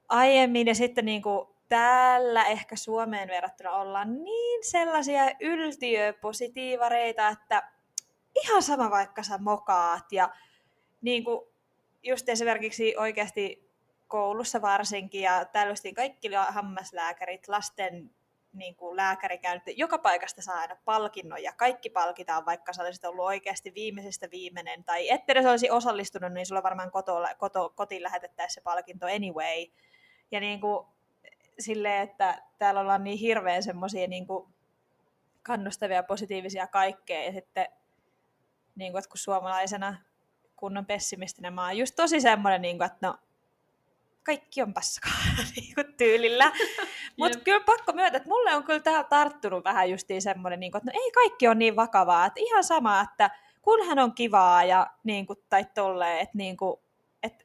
[0.08, 0.66] aiemmin.
[0.66, 7.62] Ja sitten niin kuin täällä ehkä Suomeen verrattuna ollaan niin sellaisia yltiöpositiivareita, että
[8.44, 10.12] ihan sama vaikka sä mokaat.
[10.12, 10.30] Ja
[11.00, 11.40] niin kuin
[12.02, 13.69] just esimerkiksi oikeasti
[14.10, 18.10] koulussa varsinkin, ja täällä justiin kaikki hammaslääkärit, lasten
[18.52, 23.24] niin kuin lääkärikäynnit, joka paikasta saa aina palkinnon ja kaikki palkitaan, vaikka sä olisit ollut
[23.24, 28.54] oikeasti viimeisestä viimeinen, tai ette edes olisi osallistunut, niin sulla varmaan koto, koto, kotiin lähetettäisiin
[28.54, 29.66] se palkinto anyway.
[30.30, 30.86] Ja niin kuin,
[31.58, 34.54] silleen, että täällä ollaan niin hirveän semmoisia niin kuin
[35.42, 37.68] kannustavia, positiivisia kaikkea, ja sitten
[38.74, 39.96] niin kuin, että kun suomalaisena
[40.56, 43.18] kunnon pessimistinen mä oon just tosi semmoinen, niin kuin, että no,
[44.22, 45.12] kaikki on paskaa
[45.56, 46.52] niin kuin tyylillä.
[47.18, 47.44] Mutta Jep.
[47.44, 50.90] kyllä pakko myöntää, että mulle on kyllä täällä tarttunut vähän justiin semmoinen, niin kuin, että
[50.92, 53.30] no ei kaikki on niin vakavaa, että ihan sama, että
[53.62, 56.80] kunhan on kivaa ja niin kuin, tai tolleen, että niin kuin,
[57.22, 57.44] että,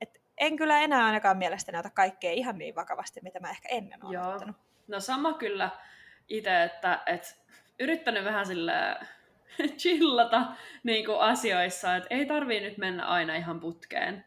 [0.00, 4.04] että en kyllä enää ainakaan mielestäni ota kaikkea ihan niin vakavasti, mitä mä ehkä ennen
[4.04, 4.30] olen Joo.
[4.30, 4.56] ottanut.
[4.88, 5.70] No sama kyllä
[6.28, 7.42] itse, että et,
[7.78, 8.72] yrittänyt vähän sille
[9.78, 10.42] chillata
[10.82, 14.24] niin kuin asioissa, että ei tarvii nyt mennä aina ihan putkeen.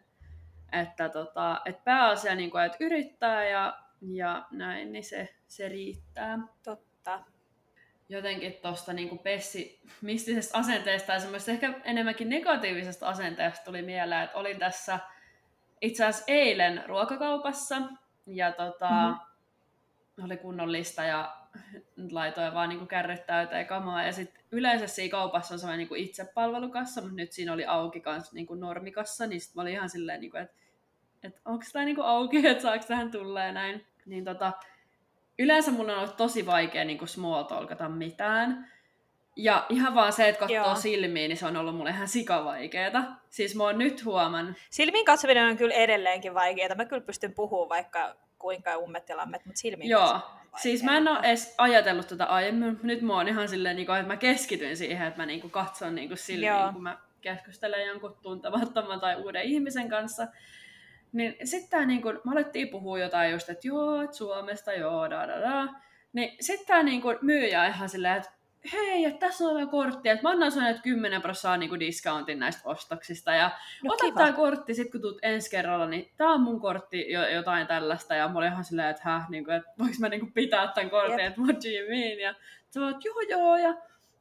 [0.71, 6.39] Että tota, et pääasia, niin kuin, että yrittää ja, ja näin, niin se, se riittää.
[6.63, 7.19] Totta.
[8.09, 14.59] Jotenkin tuosta niin pessimistisestä asenteesta ja semmoista ehkä enemmänkin negatiivisesta asenteesta tuli mieleen, että olin
[14.59, 14.99] tässä
[15.81, 17.75] itse asiassa eilen ruokakaupassa
[18.25, 19.07] ja tota, Mhm.
[19.07, 20.25] mm-hmm.
[20.25, 21.37] oli kunnollista ja
[22.11, 24.03] laitoin vaan niin kärryt täyteen kamaa.
[24.03, 28.33] Ja sitten yleensä siinä kaupassa on sellainen niin itsepalvelukassa, mutta nyt siinä oli auki kans
[28.33, 30.55] niin normikassa, niin sitten mä olin ihan silleen, niin että
[31.23, 33.85] et onko tämä niin auki, että saako tähän tulla ja näin.
[34.05, 34.51] Niin tota,
[35.39, 38.71] yleensä mun on ollut tosi vaikea niin small talkata mitään.
[39.35, 40.75] Ja ihan vaan se, että katsoo Joo.
[40.75, 43.03] silmiin, niin se on ollut mulle ihan sikavaikeeta.
[43.29, 46.75] Siis mä oon nyt huomannut, Silmiin katsominen on kyllä edelleenkin vaikeaa.
[46.75, 50.83] Mä kyllä pystyn puhumaan vaikka kuinka ummet ja lammet, mutta silmiin Joo, katsominen on siis
[50.83, 52.79] mä en ole edes ajatellut tätä aiemmin.
[52.83, 55.51] Nyt mä oon ihan silleen, niin kuin, että mä keskityn siihen, että mä niin kuin
[55.51, 56.73] katson niin kuin silmiin, Joo.
[56.73, 60.27] kun mä keskustelen jonkun tuntemattoman tai uuden ihmisen kanssa.
[61.11, 65.09] Niin sitten tää niin kuin, mä alettiin puhua jotain just, että joo, että Suomesta, joo,
[65.09, 65.67] da da da.
[66.13, 68.31] Niin sitten tää niin kuin myyjä ihan silleen, että
[68.73, 73.31] hei, että tässä on kortti, että mä annan nyt 10 prosenttia niin discountin näistä ostoksista.
[73.33, 73.51] Ja
[73.83, 74.17] No ota kiva.
[74.17, 78.15] tää kortti, sit kun tuut ensi kerralla, niin tää on mun kortti, jo, jotain tällaista.
[78.15, 80.67] Ja mä olin ihan silleen, että häh, niin kuin, että voiks mä niin kuin pitää
[80.67, 81.27] tämän kortin, Jep.
[81.27, 82.19] että what do you mean?
[82.19, 82.35] Ja
[82.69, 83.73] sä vaan, että joo joo, ja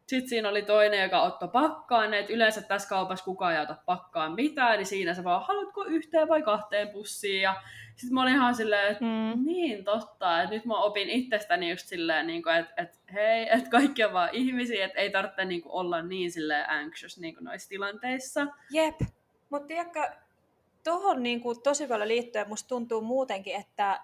[0.06, 4.32] sitten siinä oli toinen, joka ottoi pakkaan, että yleensä tässä kaupassa kukaan ei ota pakkaan
[4.32, 7.42] mitään, niin siinä se vaan, haluatko yhteen vai kahteen pussiin?
[7.42, 7.62] Ja
[7.96, 9.44] sitten mä olin ihan silleen, että Mm.
[9.44, 13.70] niin totta, että nyt mä opin itsestäni just silleen, niin kuin, että, että hei, että
[13.70, 17.44] kaikki on vaan ihmisiä, että ei tarvitse niin kuin, olla niin silleen anxious niin kuin
[17.44, 18.46] noissa tilanteissa.
[18.70, 19.00] Jep.
[19.50, 20.10] Mutta tiedätkö,
[20.84, 24.00] tuohon niinku tosi paljon liittyen musta tuntuu muutenkin, että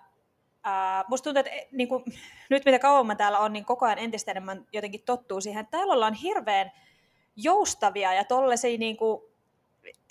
[0.65, 2.05] ää, musta tuntuu, että e- niinku,
[2.51, 5.93] nyt mitä kauemmin täällä on, niin koko ajan entistä enemmän jotenkin tottuu siihen, että täällä
[5.95, 6.73] ollaan hirveän
[7.37, 9.30] joustavia ja tollaisia niinku,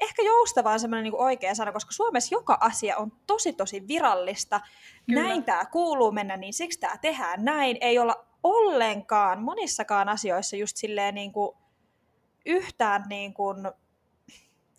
[0.01, 4.62] ehkä joustava on semmoinen niinku oikea sana, koska Suomessa joka asia on tosi tosi virallista.
[5.05, 5.21] Kyllä.
[5.21, 7.77] Näin tämä kuuluu mennä, niin siksi tämä tehdään näin.
[7.82, 11.58] Ei olla ollenkaan monissakaan asioissa just silleen niinku,
[12.45, 13.58] yhtään niin kuin,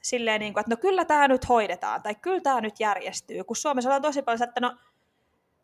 [0.02, 3.56] silleen, niin kuin, että no kyllä tämä nyt hoidetaan, tai kyllä tämä nyt järjestyy, kun
[3.56, 4.76] Suomessa on tosi paljon, että no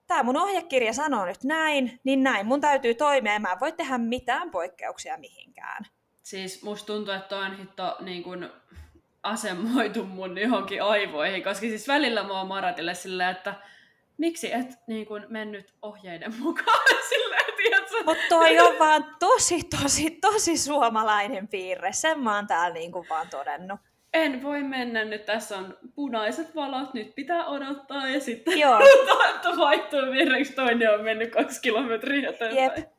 [0.06, 3.72] tämä mun ohjekirja sanoo nyt näin, niin näin, mun täytyy toimia, ja mä en voi
[3.72, 5.86] tehdä mitään poikkeuksia mihinkään.
[6.22, 8.48] Siis musta tuntuu, että toi on hitto niin kuin
[9.26, 13.54] asemoitu mun johonkin aivoihin, koska siis välillä mä oon Maratille silleen, että
[14.18, 17.96] miksi et niin kuin, mennyt ohjeiden mukaan silleen, tiedätkö?
[18.04, 21.92] Mutta toi on vaan tosi, tosi, tosi suomalainen piirre.
[21.92, 23.80] Sen mä oon täällä niinku vaan todennut.
[24.14, 28.78] En voi mennä nyt, tässä on punaiset valot, nyt pitää odottaa ja sitten Joo.
[29.58, 32.64] vaihtuu virreksi, toinen on mennyt kaksi kilometriä eteenpäin.
[32.76, 32.95] Jep.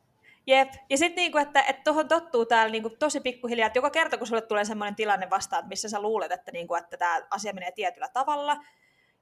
[0.47, 0.73] Jep.
[0.89, 4.27] Ja sitten niinku, että et tuohon tottuu täällä niinku tosi pikkuhiljaa, että joka kerta kun
[4.27, 8.09] sulle tulee sellainen tilanne vastaan, missä sä luulet, että, niinku, että tämä asia menee tietyllä
[8.13, 8.57] tavalla,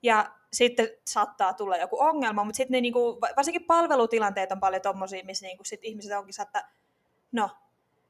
[0.04, 5.24] ja sitten saattaa tulla joku ongelma, mutta sitten niinku, va- varsinkin palvelutilanteet on paljon tommosia,
[5.24, 6.66] missä niinku sit ihmiset onkin että
[7.32, 7.50] no,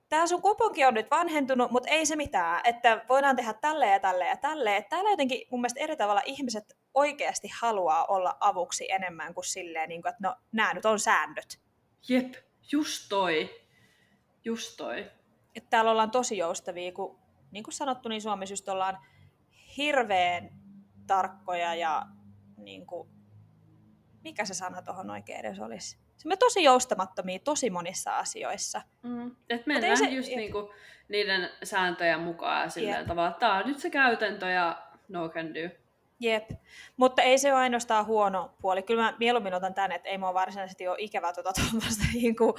[0.10, 4.00] tämä sun kuponki on nyt vanhentunut, mutta ei se mitään, että voidaan tehdä tälleen ja
[4.00, 4.78] tälleen ja tälleen.
[4.78, 9.90] Että Täällä jotenkin mun mielestä eri tavalla ihmiset oikeasti haluaa olla avuksi enemmän kuin silleen,
[9.90, 11.60] niinku, että no, nämä nyt on säännöt.
[12.10, 12.34] Jep,
[12.72, 13.62] just toi.
[14.46, 15.12] Just toi.
[15.56, 17.20] että täällä ollaan tosi joustavia, kun
[17.52, 18.98] niin kuin sanottu, niin Suomessa just ollaan
[19.78, 20.50] hirveän
[21.08, 22.06] tarkkoja ja
[22.58, 23.10] niin kuin,
[24.24, 25.98] mikä se sana tuohon oikein edes olisi?
[26.18, 28.82] Se me tosi joustamattomia tosi monissa asioissa.
[29.04, 29.36] Mm.
[29.50, 30.38] Et mennään se- se, just jep.
[30.38, 30.74] niinku
[31.10, 33.08] niiden sääntöjen mukaan ja silleen Jep.
[33.08, 35.76] tavalla, että tää on nyt se käytäntö ja no can do.
[36.26, 36.50] Jep.
[36.98, 38.84] Mutta ei se ole ainoastaan huono puoli.
[38.84, 42.54] Kyllä mä mieluummin otan tämän, että ei mua varsinaisesti ole ikävä tuota tuommoista niin kuin,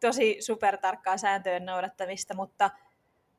[0.00, 2.70] tosi supertarkkaa sääntöjen noudattamista, mutta,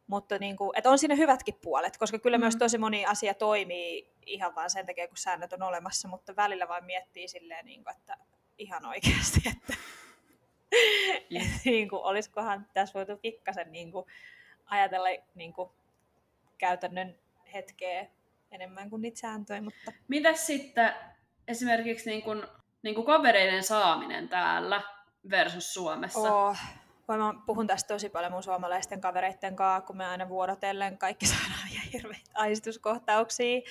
[0.08, 2.42] mutta niin kuin, että on siinä hyvätkin puolet, koska kyllä mm.
[2.42, 6.68] myös tosi moni asia toimii ihan vaan sen takia, kun säännöt on olemassa, mutta välillä
[6.68, 8.18] vaan miettii silleen, niin kuin, että
[8.58, 9.74] ihan oikeasti, että
[11.30, 11.44] Jep.
[11.66, 14.06] niin kuin, olisikohan tässä voitu pikkasen niin kuin,
[14.66, 15.70] ajatella niin kuin,
[16.58, 17.16] käytännön
[17.54, 18.08] hetkeä
[18.52, 20.94] enemmän kuin niitä sääntöjä, mutta Mitäs sitten
[21.48, 22.30] esimerkiksi niinku,
[22.84, 24.82] niinku kavereiden saaminen täällä
[25.30, 26.34] versus Suomessa?
[26.34, 26.58] Oh.
[27.08, 31.74] Mä puhun tästä tosi paljon mun suomalaisten kavereitten kanssa, kun me aina vuorotellen kaikki saadaan
[31.74, 33.62] ja hirveitä aistuskohtauksia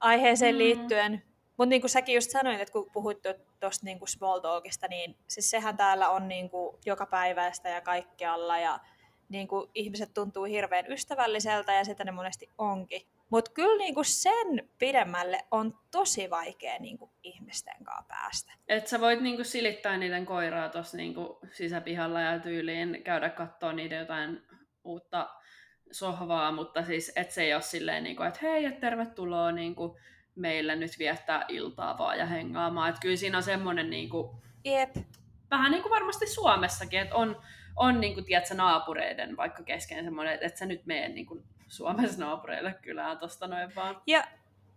[0.00, 0.58] aiheeseen Mm.
[0.58, 1.22] liittyen.
[1.56, 3.18] Mutta niin kuin säkin just sanoit, että kun puhuit
[3.60, 7.80] tuosta niin kuin small talkista, niin siis sehän täällä on niin kuin joka päiväistä ja
[7.80, 8.80] kaikkialla ja
[9.28, 13.02] niin kuin ihmiset tuntuu hirveän ystävälliseltä ja sitä ne monesti onkin.
[13.30, 18.52] Mutta kyllä niin kuin sen pidemmälle on tosi vaikea niin kuin ihmisten kanssa päästä.
[18.68, 23.98] Et sä voit niinku silittää niiden koiraa tuossa niinku sisäpihalla ja tyyliin käydä katsoa niiden
[23.98, 24.42] jotain
[24.84, 25.28] uutta
[25.90, 29.98] sohvaa, mutta siis et se ei ole silleen, niinku, että hei, et tervetuloa niinku,
[30.34, 32.90] meille nyt viettää iltaa vaan ja hengaamaan.
[32.90, 34.96] Et kyllä siinä on semmoinen niinku, Jep,
[35.50, 37.42] vähän niin kuin varmasti Suomessakin, että on,
[37.76, 41.44] on niin kuin, tiedätkö, naapureiden vaikka kesken semmoinen, että et sä nyt mene niin kuin
[41.68, 44.02] Suomessa naapureille kylään tosta noin vaan.
[44.06, 44.24] Ja,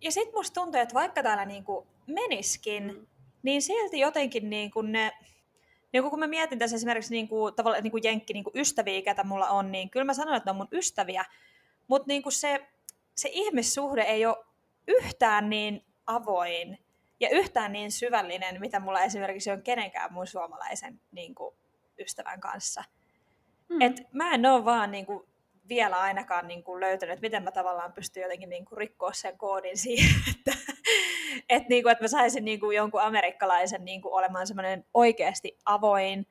[0.02, 3.08] ja sitten musta tuntuu, että vaikka täällä niinku meniskin, mm.
[3.44, 5.12] niin silti jotenkin niinku ne,
[5.94, 9.72] niinku kun mä mietin tässä esimerkiksi niinku, tavallaan niinku jenkki niinku ystäviä, ketä mulla on,
[9.72, 11.26] niin kyllä mä sanon, että ne on mun ystäviä,
[11.88, 12.68] mutta niinku se,
[13.16, 14.46] se ihmissuhde ei ole
[14.88, 16.80] yhtään niin avoin
[17.20, 21.56] ja yhtään niin syvällinen, mitä mulla esimerkiksi on kenenkään mun suomalaisen niinku,
[22.00, 22.84] ystävän kanssa.
[23.70, 23.82] Mm.
[23.82, 25.31] Et mä en ole vaan niinku
[25.76, 30.12] vielä ainakaan niinku löytänyt, että miten mä tavallaan pystyn jotenkin niinku rikkoa sen koodin siihen,
[30.38, 30.52] että
[31.50, 36.28] et niinku, et mä saisin niinku jonkun amerikkalaisen niinku olemaan semmoinen oikeasti avoin,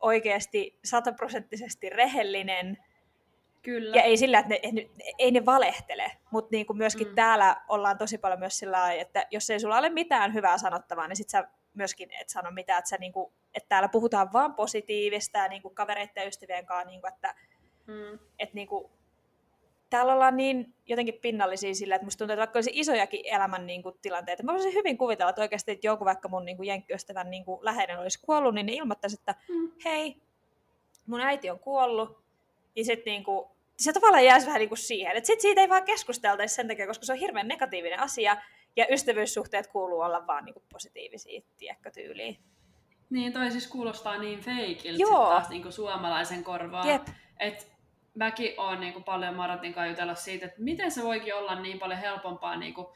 [0.00, 2.78] oikeasti sataprosenttisesti rehellinen,
[3.62, 3.96] Kyllä.
[3.96, 4.60] ja ei sillä, että ne,
[5.18, 7.14] ei ne- valehtele, mutta niinku myöskin Mm.
[7.14, 11.08] täällä ollaan tosi paljon myös sillä lailla, että jos ei sulla ole mitään hyvää sanottavaa,
[11.08, 15.38] niin sit sä myöskin et sano mitään, että, sä niinku, että täällä puhutaan vaan positiivista
[15.38, 17.34] ja niinku kavereiden ja ystävien kanssa, niinku, että
[17.86, 18.18] Mm.
[18.38, 18.90] et niinku,
[19.90, 23.92] täällä ollaan niin jotenkin pinnallisia sillä, että musta tuntuu, että vaikka olisi isojakin elämän niinku,
[24.02, 27.98] tilanteita, mä voisin hyvin kuvitella, että oikeasti että joku vaikka mun niinku, jenkkiystävän niinku, läheinen
[27.98, 29.70] olisi kuollut, niin ne ilmoittaisi, että Mm.
[29.84, 30.16] hei,
[31.06, 32.18] mun äiti on kuollut,
[32.76, 36.54] ja sitten niinku, se tavallaan jäisi vähän niinku siihen, että sit siitä ei vaan keskusteltaisi
[36.54, 38.36] sen takia, koska se on hirveän negatiivinen asia,
[38.76, 42.38] ja ystävyyssuhteet kuuluu olla vaan niinku positiivisia, tiedätkö, tyyliin.
[43.10, 46.88] Niin, toi siis kuulostaa niin feikiltä taas niinku suomalaisen korvaan.
[46.88, 47.06] Jep,
[47.40, 47.73] Et
[48.14, 52.00] mäkin oon niinku paljon Maratin kanssa jutella siitä, että miten se voikin olla niin paljon
[52.00, 52.94] helpompaa niinku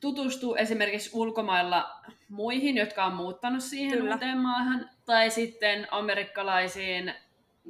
[0.00, 1.96] tutustua esimerkiksi ulkomailla
[2.28, 4.14] muihin, jotka on muuttanut siihen Kyllä.
[4.14, 7.14] uuteen maahan, tai sitten amerikkalaisiin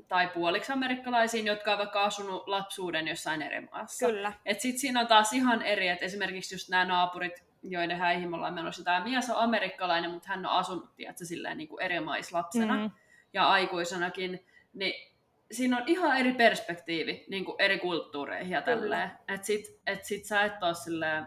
[0.09, 4.07] tai puoliksi amerikkalaisiin, jotka on vaikka asunut lapsuuden jossain eri maassa.
[4.07, 4.33] kyllä.
[4.47, 8.37] Et sit siinä on taas ihan eri, että esimerkiksi just nämä naapurit, joiden häihin me
[8.37, 12.01] ollaan menossa, tämä mies on amerikkalainen, mutta hän on asunut, tiedätkö, silleen niin kuin eri
[12.01, 12.91] maislapsena Mm.
[13.33, 15.10] ja aikuisenakin, niin
[15.53, 19.11] siinä on ihan eri perspektiivi niin kuin eri kulttuureihin ja tälleen.
[19.29, 21.27] Että sit, et sit sä et ole silleen,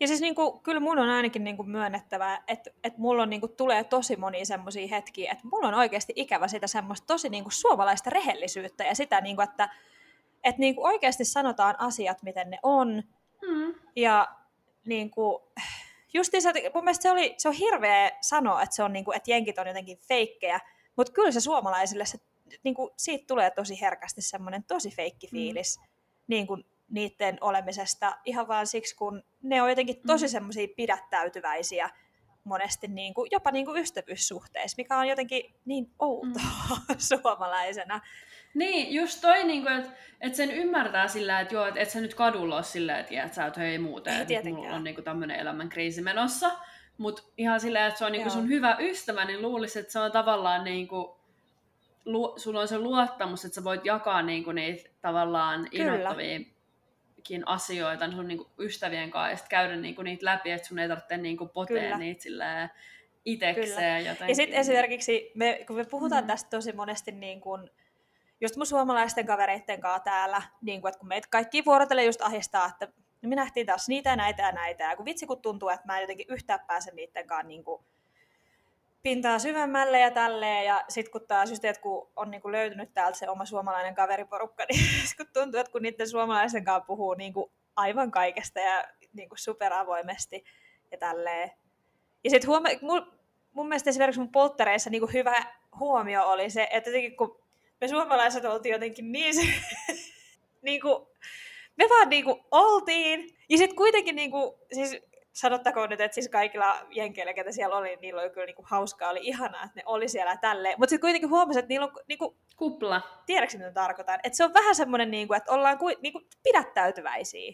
[0.00, 3.84] Ja siis niinku, kyllä mun on ainakin niinku myönnettävä, että et mulla on niinku, tulee
[3.84, 8.84] tosi monia semmoisia hetkiä, että mulla on oikeasti ikävä sitä semmoista tosi niinku, suomalaista rehellisyyttä
[8.84, 9.68] ja sitä, niinku, että
[10.44, 13.02] et, niinku, oikeasti sanotaan asiat, miten ne on.
[13.42, 14.28] mm, Ja
[14.86, 15.52] niinku,
[16.14, 19.30] justiinsa, mun mielestä se, oli, se on hirveä sanoa, että, se on, niin kuin, että
[19.30, 20.60] jenkit on jotenkin feikkejä,
[20.96, 22.18] mutta kyllä se suomalaisille, se,
[22.62, 25.30] niin kuin, siitä tulee tosi herkästi semmoinen tosi feikki mm.
[25.30, 25.84] fiilis mm.
[26.26, 30.30] niin kuin, niiden olemisesta, ihan vaan siksi, kun ne on jotenkin tosi mm.
[30.30, 31.90] semmoisia pidättäytyväisiä,
[32.44, 36.42] monesti niin kuin, jopa niin kuin ystävyyssuhteissa, mikä on jotenkin niin outoa
[36.88, 36.96] mm.
[37.08, 38.00] suomalaisena.
[38.54, 39.90] Niin, just toi, niin että
[40.20, 43.34] et sen ymmärtää sillä, että joo, että et sä nyt kadulla ole sillä, että et
[43.34, 46.50] sä oot hei muuten, että mulla on niin tämmöinen elämän kriisi menossa.
[46.98, 50.12] Mutta ihan sillä, että se on niin sun hyvä ystävä, niin luulisi, että se on
[50.12, 51.16] tavallaan niin kuin,
[52.04, 58.10] lu, sulla on se luottamus, että sä voit jakaa niin kuin niitä tavallaan innoittaviakin asioita
[58.10, 60.88] sun niin kuin ystävien kanssa ja sitten käydä niin kuin niitä läpi, että sun ei
[60.88, 61.98] tarvitse niin kuin potea Kyllä.
[61.98, 62.70] niitä silleen
[63.24, 64.04] itekseen.
[64.04, 64.28] Jotenkin.
[64.28, 66.28] Ja sitten esimerkiksi, me, kun me puhutaan mm.
[66.28, 67.70] tästä tosi monesti niin kuin,
[68.40, 72.66] just mun suomalaisten kavereitten kanssa täällä, niin kuin, että kun meitä kaikki vuorotellen just ahistaa,
[72.66, 72.88] että
[73.22, 75.86] no me nähtiin taas niitä ja näitä ja näitä, ja kun vitsi kun tuntuu, että
[75.86, 77.84] mä en jotenkin yhtään pääse niiden kanssa niin kuin,
[79.04, 82.94] pintaa syvemmälle ja tälleen, ja sitten kun taas just, että kun on niin kuin löytynyt
[82.94, 84.84] täältä se oma suomalainen kaveriporukka, niin
[85.16, 89.38] kun tuntuu, että kun niiden suomalaisen kanssa puhuu niin kuin aivan kaikesta ja niin kuin
[89.38, 90.44] superavoimesti
[90.90, 91.50] ja tälleen.
[92.24, 93.12] Ja sitten huoma- mun,
[93.52, 95.44] mun mielestä esimerkiksi mun polttereissa niin kuin hyvä
[95.78, 97.38] huomio oli se, että jotenkin kun
[97.80, 99.42] me suomalaiset oltiin jotenkin niin se,
[100.66, 101.06] niin kuin,
[101.76, 103.36] me vaan niin kuin oltiin.
[103.48, 105.02] Ja sitten kuitenkin niin kuin, siis
[105.34, 109.20] sanottakoon nyt, että siis kaikilla jenkeillä, ketä siellä oli, niillä oli kyllä niinku hauskaa, oli
[109.22, 110.74] ihanaa, että ne oli siellä tälleen.
[110.78, 113.02] Mutta sitten kuitenkin huomasin, että niillä on niinku, kupla.
[113.26, 114.20] Tiedätkö, mitä tarkoitan?
[114.22, 117.52] Että se on vähän semmoinen, niinku, että ollaan ku, niinku, pidättäytyväisiä.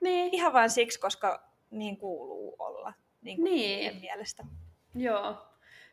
[0.00, 0.34] Niin.
[0.34, 2.92] Ihan vain siksi, koska niin kuuluu olla.
[3.22, 3.44] Niin.
[3.44, 4.00] niin.
[4.00, 4.44] mielestä.
[4.94, 5.36] Joo.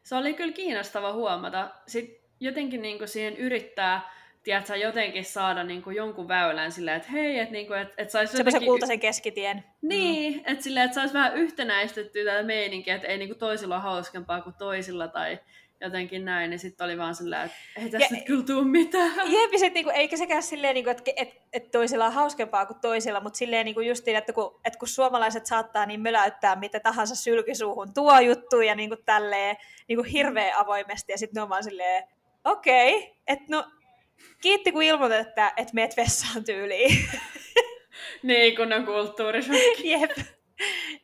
[0.03, 1.69] Se oli kyllä kiinnostava huomata.
[1.87, 4.16] Sitten jotenkin niin kuin siihen yrittää
[4.47, 8.11] tiedätkö, jotenkin saada niin kuin jonkun väylän silleen, että hei, että, niin kuin, että, että
[8.11, 8.61] saisi jotenkin...
[8.61, 9.63] Se kultaisen keskitien.
[9.81, 10.43] Niin, mm.
[10.45, 14.41] että, silleen, että saisi vähän yhtenäistettyä tätä meininkiä, että ei niin kuin toisilla ole hauskempaa
[14.41, 15.39] kuin toisilla tai
[15.81, 19.11] jotenkin näin, niin sitten oli vaan silleen, että ei tästä ja, kyllä tule mitään.
[19.33, 23.19] Jep, sit, niinku, eikä sekään silleen, niinku, että et, et toisilla on hauskempaa kuin toisilla,
[23.19, 27.93] mutta silleen niinku justiin, että kun, et kun suomalaiset saattaa niin möläyttää mitä tahansa sylkisuuhun
[27.93, 32.03] tuo juttu ja niinku tälleen niinku hirveän avoimesti, ja sitten ne on vaan silleen,
[32.43, 33.65] okei, okay, että no
[34.41, 37.09] kiitti kun ilmoitat, että, että meet vessaan tyyliin.
[38.23, 39.89] niin, kun on kulttuurisokki.
[39.91, 40.11] Jep.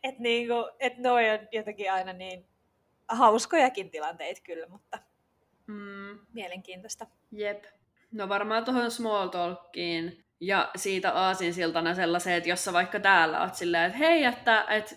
[0.03, 2.45] Että niinku, et noi on jotenkin aina niin
[3.09, 4.99] hauskojakin tilanteita kyllä, mutta
[5.68, 6.20] mm.
[6.34, 7.07] mielenkiintoista.
[7.32, 7.64] Jep.
[8.11, 13.55] No varmaan tuohon small talkiin ja siitä aasinsiltana sellaiseen, että jos sä vaikka täällä oot
[13.55, 14.95] silleen, että hei, että, että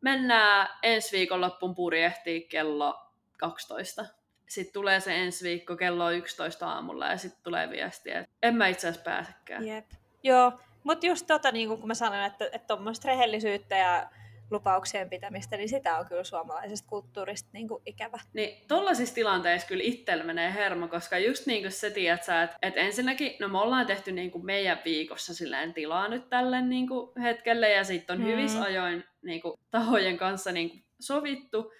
[0.00, 2.94] mennään ensi viikonloppuun purjehtiin kello
[3.38, 4.04] 12
[4.48, 8.68] sitten tulee se ensi viikko kello 11 aamulla ja sitten tulee viestiä, että en mä
[8.68, 9.66] itse asiassa pääsekään.
[9.66, 9.86] Jep.
[10.22, 10.52] Joo,
[10.84, 14.08] mutta just tota, niin kun mä sanoin, että tuommoista että rehellisyyttä ja
[14.50, 18.18] lupauksien pitämistä, niin sitä on kyllä suomalaisesta kulttuurista niin kuin ikävä.
[18.32, 22.56] Niin tollaisissa tilanteissa kyllä itsellä menee hermo, koska just niin kuin se tiedät sä, että,
[22.62, 26.88] että ensinnäkin, no me ollaan tehty niin kuin meidän viikossa silleen tilaa nyt tälle niin
[26.88, 28.28] kuin hetkelle ja sitten on mm.
[28.28, 31.72] hyvissä ajoin niin kuin tahojen kanssa niin kuin sovittu,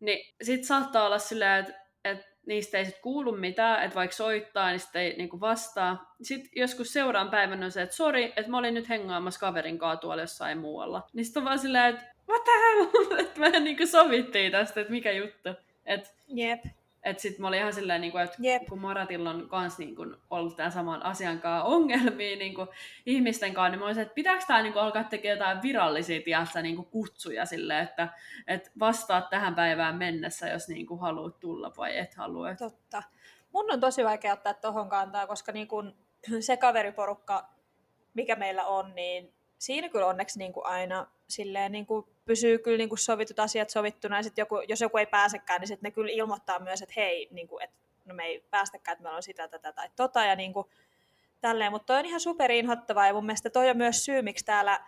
[0.00, 1.87] niin sitten saattaa olla silleen, että
[2.48, 6.14] niistä ei sitten kuulu mitään, että vaikka soittaa, niin sitten ei niinku vastaa.
[6.22, 10.00] Sitten joskus seuraan päivän on se, että sori, että mä olin nyt hengaamassa kaverin kanssa
[10.00, 11.08] tuolla jossain muualla.
[11.12, 14.92] Niin sitten on vaan silleen, että what the hell, että me niinku sovittiin tästä, että
[14.92, 15.48] mikä juttu.
[15.86, 16.64] Et, Jep.
[17.02, 18.62] Että sitten mä olin ihan silleen, niin kuin, että yep.
[18.68, 22.68] kun Maratilla on kans niin kuin, ollut tämän saman asian kanssa ongelmia niin kuin,
[23.06, 26.62] ihmisten kanssa, niin mä olisin, että pitääkö tämä niin kuin, alkaa tekemään jotain virallisia tiedätkö,
[26.62, 28.08] niin kuin, kutsuja silleen, että,
[28.46, 32.54] että vastaat tähän päivään mennessä, jos niin kuin, haluat tulla vai et halua.
[32.54, 33.02] Totta.
[33.52, 35.92] Mun on tosi vaikea ottaa tuohon kantaa, koska niin kuin,
[36.40, 37.48] se kaveriporukka,
[38.14, 42.78] mikä meillä on, niin siinä kyllä onneksi niin kuin aina silleen niin kuin pysyy kyllä
[42.78, 45.90] niin kuin sovitut asiat sovittuna, ja sit joku, jos joku ei pääsekään, niin sitten ne
[45.90, 49.22] kyllä ilmoittaa myös, että hei, niin kuin, että no me ei päästäkään, että meillä on
[49.22, 50.66] sitä, tätä tai tota, ja niin kuin,
[51.40, 54.84] tälleen, mutta toi on ihan superinhottavaa, ja mun mielestä toi on myös syy, miksi täällä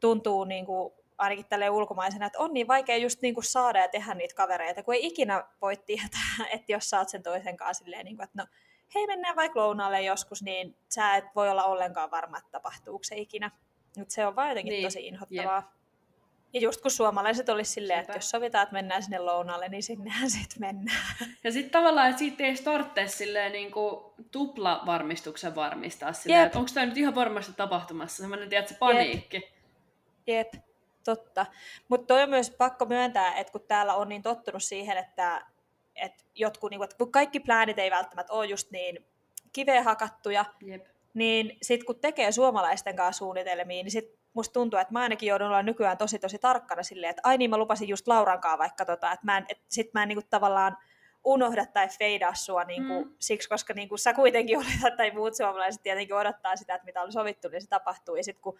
[0.00, 3.88] tuntuu niin kuin, ainakin tälle ulkomaisena, että on niin vaikea just niin kuin saada ja
[3.88, 8.04] tehdä niitä kavereita, kun ei ikinä voi tietää, että jos saat sen toisen kanssa silleen,
[8.04, 8.46] niin kuin, että no
[8.94, 13.16] hei mennään vaikka lounaalle joskus, niin sä et voi olla ollenkaan varma, että tapahtuuko se
[13.16, 13.50] ikinä.
[13.98, 14.84] Mutta se on vaan jotenkin niin.
[14.84, 15.56] tosi inhottavaa.
[15.56, 15.83] Jep.
[16.54, 20.30] Ja just kun suomalaiset olisi silleen, että jos sovitaan, että mennään sinne lounalle, niin sinnehän
[20.30, 21.16] sitten mennään.
[21.44, 26.46] Ja sitten tavallaan, että siitä ei tarvitse silleen niin kuin tupla-varmistuksen varmistaa silleen, Jep.
[26.46, 29.36] että onko tämä nyt ihan varmasti tapahtumassa, semmoinen, tiedätkö, paniikki.
[30.26, 30.64] Jep, Jep.
[31.04, 31.46] totta.
[31.88, 35.46] Mutta toi on myös pakko myöntää, että kun täällä on niin tottunut siihen, että,
[35.96, 39.06] että jotkut, niin kuin, että kun kaikki pläänit ei välttämättä ole just niin
[39.52, 40.86] kiveen hakattuja, Jep.
[41.14, 45.46] niin sitten kun tekee suomalaisten kanssa suunnitelmia, niin sit musta tuntuu, että mä ainakin joudun
[45.46, 49.12] olla nykyään tosi tosi tarkkana silleen, että ai niin mä lupasin just Laurankaan vaikka tota,
[49.12, 50.76] että mä en, et sit mä en niinku tavallaan
[51.24, 53.14] unohda tai feidaa sua niinku, mm.
[53.18, 57.12] siksi, koska niinku, sä kuitenkin olet, tai muut suomalaiset tietenkin odottaa sitä, että mitä on
[57.12, 58.16] sovittu, niin se tapahtuu.
[58.16, 58.58] Ja sitten kun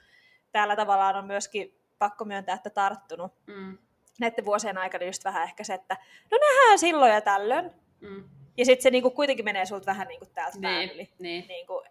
[0.52, 3.78] täällä tavallaan on myöskin pakko myöntää, että tarttunut mm.
[4.20, 5.96] näiden vuosien aikana just vähän ehkä se, että
[6.30, 7.70] no nähdään silloin ja tällöin.
[8.00, 8.24] Mm.
[8.56, 11.08] Ja sitten se niinku kuitenkin menee sulta vähän niinku täältä niin, yli.
[11.18, 11.48] Niin.
[11.48, 11.82] Niinku,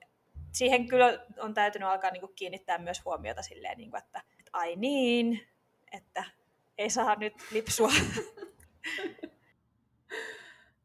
[0.54, 5.48] siihen kyllä on täytynyt alkaa niinku kiinnittää myös huomiota silleen, niinku, että, että ai niin,
[5.92, 6.24] että
[6.78, 7.92] ei saa nyt lipsua.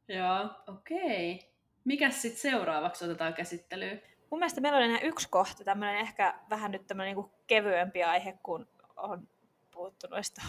[0.08, 1.34] Joo, okei.
[1.34, 1.48] Okay.
[1.84, 4.02] Mikäs sitten seuraavaksi otetaan käsittelyyn?
[4.30, 8.38] Mun mielestä meillä on enää yksi kohta, tämmöinen ehkä vähän nyt tämmöinen niinku kevyempi aihe,
[8.42, 9.28] kun on
[9.70, 10.42] puhuttu noista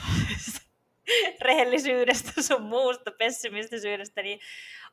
[1.42, 4.40] rehellisyydestä, sun muusta pessimistisyydestä, niin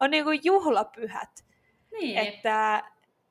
[0.00, 1.44] on niinku juhlapyhät.
[1.92, 2.18] Niin.
[2.18, 2.82] Että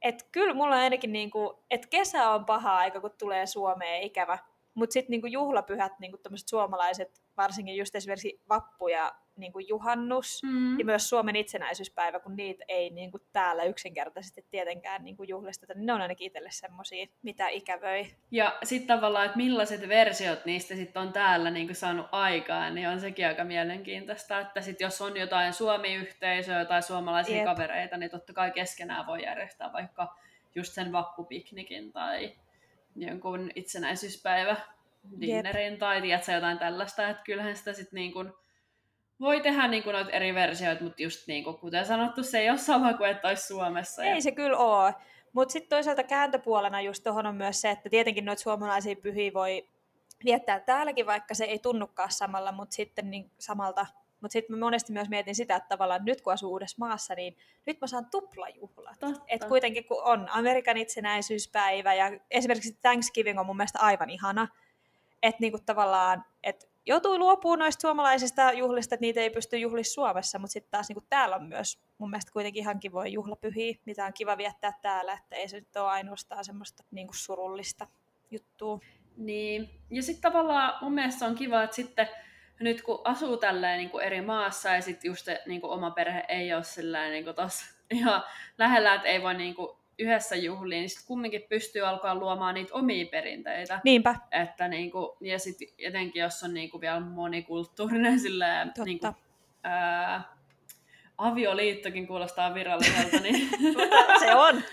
[0.06, 4.38] et kyllä mulla on ainakin, niinku, että kesä on paha aika, kun tulee Suomeen ikävä,
[4.74, 10.80] mutta sitten niinku juhlapyhät, niinku suomalaiset, varsinkin just esimerkiksi vappu ja niin kuin juhannus mm.
[10.80, 15.74] ja myös Suomen itsenäisyyspäivä, kun niitä ei niin kuin täällä yksinkertaisesti tietenkään niin kuin juhlisteta,
[15.74, 18.08] niin ne on ainakin itselle semmoisia, mitä ikävöi.
[18.32, 22.90] Ja sitten tavallaan, että millaiset versiot niistä sitten on täällä niin kuin saanut aikaan, niin
[22.90, 27.46] on sekin aika mielenkiintoista, että sit jos on jotain Suomi-yhteisöä tai suomalaisia Jep.
[27.46, 30.16] kavereita, niin totta kai keskenään voi järjestää vaikka
[30.56, 32.36] just sen vappupiknikin tai
[32.96, 34.56] jonkun itsenäisyyspäivä
[35.22, 38.34] dinnerin tai tiedätkö, jotain tällaista, että kyllähän sitä sitten niin kuin
[39.20, 42.50] voi tehdä niin kuin noita eri versioita, mutta just niin kuin, kuten sanottu, se ei
[42.50, 44.04] ole sama kuin että olisi Suomessa.
[44.04, 44.22] Ei ja...
[44.22, 44.96] se kyllä ole.
[45.34, 49.70] Mutta sitten toisaalta kääntöpuolena just tuohon on myös se, että tietenkin noita suomalaisia pyhiä voi
[50.26, 53.86] viettää täälläkin, vaikka se ei tunnukaan samalla, mutta sitten niin samalta.
[54.22, 57.38] Mutta sitten mä monesti myös mietin sitä, että tavallaan nyt kun asuu uudessa maassa, niin
[57.66, 58.98] nyt mä saan tuplajuhlat.
[59.28, 64.48] Et kuitenkin kun on Amerikan itsenäisyyspäivä ja esimerkiksi Thanksgiving on mun mielestä aivan ihana,
[65.28, 70.40] että niinku tavallaan, että joutui luopumaan noista suomalaisista juhlista, että niitä ei pysty juhlissa Suomessa,
[70.40, 74.06] mutta sitten taas niin kuin täällä on myös mun mielestä kuitenkin ihan kivoja juhlapyhiä, mitä
[74.06, 77.88] on kiva viettää täällä, että ei se nyt ole ainoastaan semmoista niin kuin surullista
[78.32, 78.80] juttua.
[79.18, 82.08] Niin, ja sitten tavallaan mun mielestä on kiva, että sitten
[82.60, 86.54] nyt kun asuu tälleen niin eri maassa ja sitten just niin kuin oma perhe ei
[86.54, 87.26] ole niin
[88.00, 88.24] ihan
[88.58, 89.56] lähellä, että ei voi niin
[90.00, 93.80] yhdessä juhliin, niin sitten kumminkin pystyy alkaa luomaan niitä omia perinteitä.
[93.84, 94.16] Niinpä.
[94.32, 99.08] Että niinku, ja sitten etenkin jos on niinku vielä monikulttuurinen silleen, niinku,
[99.64, 100.36] ää,
[101.18, 103.20] avioliittokin kuulostaa viralliselta.
[103.20, 103.50] Niin...
[104.20, 104.62] se on.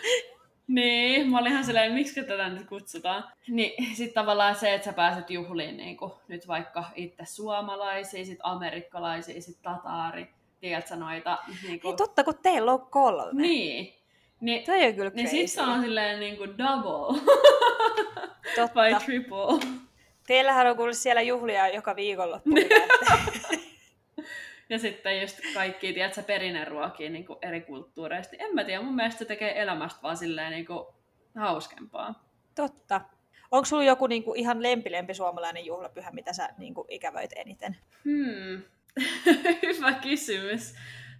[0.66, 3.24] Niin, mä olin ihan silleen, miksi tätä nyt kutsutaan.
[3.48, 8.38] Niin sitten tavallaan se, että sä pääset juhliin niin kuin, nyt vaikka itse suomalaisia, sit
[8.42, 10.28] amerikkalaisia, sit tataari,
[10.60, 11.38] tiedätkö noita.
[11.62, 11.92] Niin kuin...
[11.92, 13.42] Ei totta, kun teillä on kolme.
[13.42, 13.94] Niin,
[14.42, 17.20] niin, Toi on kyllä Niin sit se on silleen niin kuin double.
[18.56, 18.74] Totta.
[18.74, 19.60] Vai triple.
[20.26, 22.50] Teillähän on kuullut siellä juhlia joka viikonloppu.
[22.50, 22.68] Niin.
[24.70, 28.36] ja sitten just kaikki, tiedätkö, perinneruokia niin kuin eri kulttuureista.
[28.38, 30.86] En mä tiedä, mun mielestä se tekee elämästä vaan silleen niin kuin
[31.36, 32.24] hauskempaa.
[32.54, 33.00] Totta.
[33.50, 37.76] Onko sulla joku niin kuin ihan lempilempi suomalainen juhlapyhä, mitä sä niin kuin ikävöit eniten?
[38.04, 38.62] Hmm.
[39.62, 40.74] Hyvä kysymys.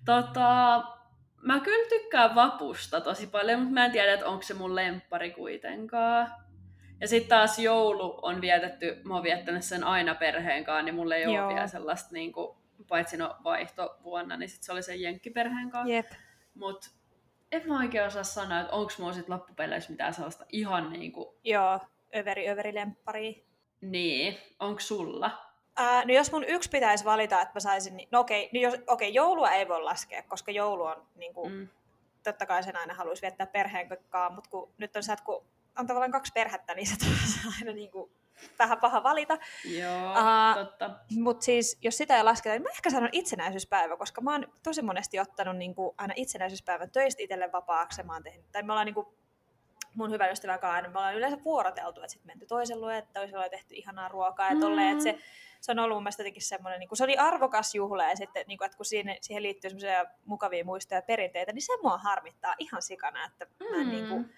[0.04, 0.82] Tota,
[1.43, 5.30] Mä kyllä tykkään vapusta tosi paljon, mutta mä en tiedä, että onko se mun lemppari
[5.30, 6.32] kuitenkaan.
[7.01, 11.16] Ja sitten taas joulu on vietetty, mä oon viettänyt sen aina perheen kanssa, niin mulle
[11.16, 11.47] ei Joo.
[11.47, 12.57] ole vielä sellaista, niin kuin,
[12.88, 15.95] paitsi no vaihto vuonna, niin sit se oli sen jenkkiperheen kanssa.
[15.95, 16.11] Jep.
[16.55, 16.90] Mut
[17.53, 21.38] en mä oikein osaa sanoa, että onko mulla sit loppupeleissä mitään sellaista ihan niinku...
[21.45, 21.80] Joo,
[22.16, 23.47] överi, överi lemppari.
[23.80, 25.51] Niin, onko sulla?
[25.76, 28.74] Ää, no jos mun yksi pitäisi valita, että mä saisin, niin, no okei, no jos,
[28.86, 31.68] okei, joulua ei voi laskea, koska joulu on, niin kuin, mm.
[32.22, 35.44] totta kai sen aina haluaisi viettää perheen kanssa, mutta kun nyt on se, että kun
[35.78, 36.96] on tavallaan kaksi perhettä, niin se
[37.46, 38.10] on aina niin kuin,
[38.58, 39.38] vähän paha valita.
[39.64, 40.90] Joo, uh, totta.
[41.10, 44.82] Mutta siis, jos sitä ei lasketa, niin mä ehkä sanon itsenäisyyspäivä, koska mä oon tosi
[44.82, 48.02] monesti ottanut niin kuin, aina itsenäisyyspäivän töistä itselle vapaaksi.
[48.02, 49.06] Mä oon tehnyt, tai me ollaan niin kuin,
[49.95, 53.45] mun hyvä ystävän kanssa, me ollaan yleensä vuoroteltu, että sitten menty toisen luo, että toisella
[53.45, 54.93] on tehty ihanaa ruokaa ja tolleen, mm.
[54.93, 55.18] että se
[55.62, 58.45] se on ollut mun mielestä jotenkin semmoinen, niin kuin, se oli arvokas juhla ja sitten
[58.49, 61.99] niin kuin, että kun siihen, siihen liittyy semmoisia mukavia muistoja ja perinteitä, niin se mua
[61.99, 63.66] harmittaa ihan sikana, että mm.
[63.66, 64.28] mä en niin kuin, mm.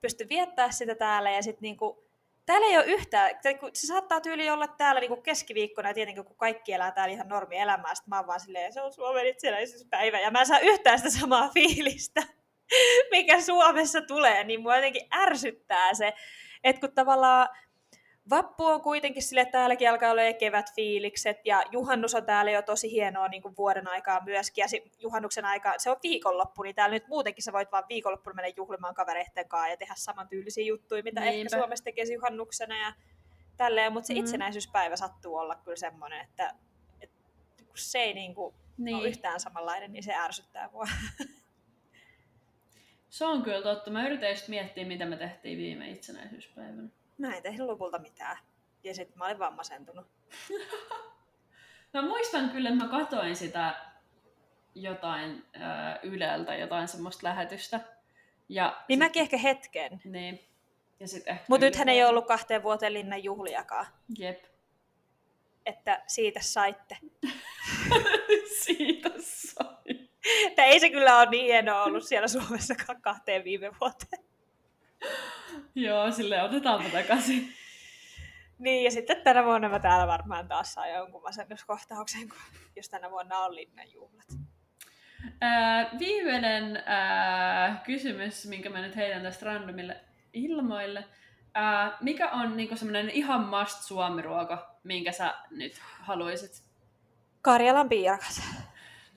[0.00, 1.98] pysty viettää sitä täällä ja sitten niin kuin,
[2.46, 3.30] täällä ei ole yhtään,
[3.72, 7.28] se saattaa tyyli olla täällä niin kuin keskiviikkona ja tietenkin kun kaikki elää täällä ihan
[7.28, 10.98] normielämää, sitten mä oon vaan silleen, se on Suomen itsenäisyyspäivä ja mä en saa yhtään
[10.98, 12.22] sitä samaa fiilistä,
[13.10, 16.12] mikä Suomessa tulee, niin mua jotenkin ärsyttää se,
[16.64, 17.48] että kun tavallaan
[18.30, 22.90] Vappu on kuitenkin sille, että täälläkin alkaa olla kevätfiilikset ja juhannus on täällä jo tosi
[22.92, 24.62] hienoa niin kuin vuoden aikaa myöskin.
[24.62, 28.52] Ja juhannuksen aika, se on viikonloppu, niin täällä nyt muutenkin sä voit vaan viikonloppuna mennä
[28.56, 31.36] juhlimaan kavereitten kanssa ja tehdä samantyylisiä juttuja, mitä Niinpä.
[31.38, 32.78] ehkä Suomessa tekee juhannuksena.
[32.78, 32.92] Ja
[33.56, 34.20] tälleen, mutta se Mm.
[34.20, 36.54] itsenäisyyspäivä sattuu olla kyllä semmoinen, että,
[37.00, 37.16] että
[37.66, 38.94] kun se ei niinku niin.
[38.96, 39.10] ole Niin.
[39.10, 40.84] yhtään samanlainen, niin se ärsyttää mua.
[43.10, 43.90] Se on kyllä totta.
[43.90, 46.88] Mä yritän just miettiä, mitä me tehtiin viime itsenäisyyspäivänä.
[47.18, 48.36] Mä en tehnyt lopulta mitään.
[48.84, 50.06] Ja sitten mä olin vaan masentunut.
[51.94, 53.74] Mä muistan kyllä, että mä katoin sitä
[54.74, 57.80] jotain äh, Yleltä, jotain semmoista lähetystä.
[58.48, 60.00] Ja Niin sit, mäkin ehkä hetken.
[60.04, 60.40] Niin.
[61.00, 63.86] Ja sit ehkä Mutta nythän ei ollut kahteen vuoteen linnan juhliakaan.
[64.18, 64.44] Jep.
[65.66, 66.98] Että siitä saitte.
[68.64, 69.97] Siitä sai.
[70.56, 74.24] Tai ei se kyllä ole niin hienoa ollut siellä Suomessa kahteen viime vuoteen.
[75.74, 77.52] Joo, sille otetaanpa takaisin.
[78.58, 82.38] Niin, ja sitten tänä vuonna mä täällä varmaan taas saan jonkun masennuskohtauksen, kun
[82.76, 84.26] jos tänä vuonna on linnan juhlat.
[85.40, 90.00] Ää, viimeinen ää, kysymys, minkä mä nyt heitän tästä randomille
[90.32, 91.04] ilmoille.
[91.54, 96.64] Ää, mikä on niinku semmoinen ihan must suomiruoka, minkä sä nyt haluaisit?
[97.42, 98.42] Karjalan piirakat.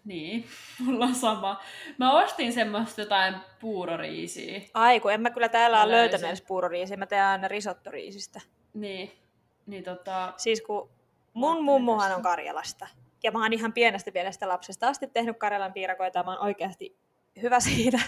[0.06, 0.46] Niin,
[0.86, 1.62] mulla on sama.
[1.98, 4.62] Mä ostin semmoista jotain puuroriisiä.
[4.74, 8.42] Ai, kun en mä kyllä täällä Mä ole löytänyt edes puuroriisiä, mä teen aina risottoriisistä.
[8.74, 9.12] Niin,
[9.66, 10.34] niin tota...
[10.38, 10.90] Siis kun
[11.34, 12.88] mun mummuhan on Karjalasta.
[13.24, 16.98] Ja mä oon ihan pienestä pienestä lapsesta asti tehnyt Karjalan piirakoita ja mä oon oikeasti
[17.42, 18.00] hyvä siinä.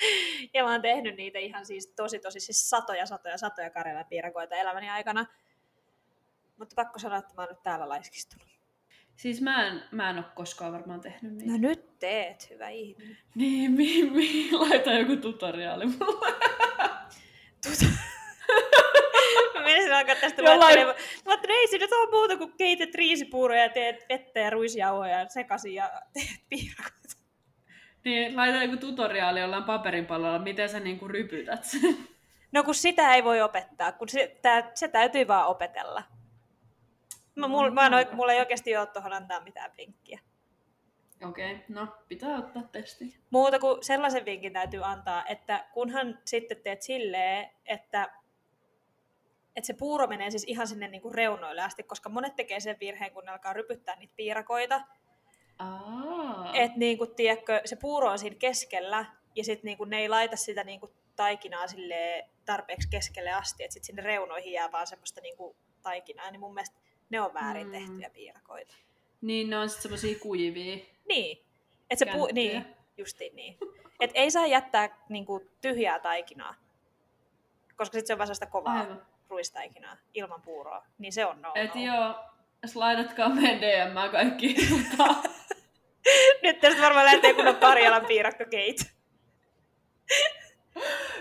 [0.54, 4.56] ja mä oon tehnyt niitä ihan siis tosi tosi siis satoja satoja satoja Karjalan piirakoita
[4.56, 5.26] elämäni aikana.
[6.58, 8.57] Mutta pakko sanoa, että mä oon nyt täällä laiskistunut.
[9.18, 11.52] Siis mä en, mä en ole koskaan varmaan tehnyt niitä.
[11.52, 13.18] No nyt teet, hyvä ihminen.
[13.34, 16.34] Niin, mi, mi, laita joku tutoriaali mulle.
[19.54, 20.86] Mä menisin alkaa tästä Jollain-.
[20.86, 20.94] Mä
[21.26, 25.74] ajattelin, ei siinä nyt ole muuta kuin keität riisipuuroja ja teet vettä ja ruisjauhoja sekaisin
[25.74, 27.16] ja teet piirakoita.
[28.04, 31.96] Niin, laita joku tutoriaali jollain paperinpallolla, miten sä niinku rypytät sen.
[32.52, 36.02] No kun sitä ei voi opettaa, kun se, tää, se täytyy vaan opetella.
[37.38, 40.20] Mä, mul, mä en, oik- mulla ei oikeasti ole tuohon antaa mitään vinkkiä.
[41.28, 43.18] Okei, okay, no pitää ottaa testi.
[43.30, 48.08] Muuta kuin sellaisen vinkin täytyy antaa, että kunhan sitten teet silleen, että,
[49.56, 53.12] että se puuro menee siis ihan sinne niinku reunoille asti, koska monet tekee sen virheen,
[53.12, 54.80] kun ne alkaa rypyttää niitä piirakoita.
[56.54, 60.64] Että niinku, tiedätkö, se puuro on siinä keskellä ja sitten niinku, ne ei laita sitä
[60.64, 66.30] niinku, taikinaa silleen tarpeeksi keskelle asti, että sitten sinne reunoihin jää vaan semmoista niinku, taikinaa,
[66.30, 66.78] niin mun mielestä
[67.10, 67.72] ne on väärin Mm.
[67.72, 68.74] tehtyjä piirakoita.
[69.20, 70.76] Niin, ne on sitten semmosia kuivia.
[71.08, 71.38] Niin,
[71.90, 72.32] että se pu- Känttyjä.
[72.60, 73.58] niin, justiin niin.
[74.00, 76.54] Et ei saa jättää niinku, tyhjää taikinaa,
[77.76, 79.02] koska sitten se on sellaista kovaa Aivan.
[79.28, 82.14] ruistaikinaa ilman puuroa, niin se on no, Et joo,
[82.62, 84.54] jos laitatkaa meidän DM kaikki.
[86.42, 88.76] Nyt tästä varmaan lähtee kunnon Karjalan piirakkakeit.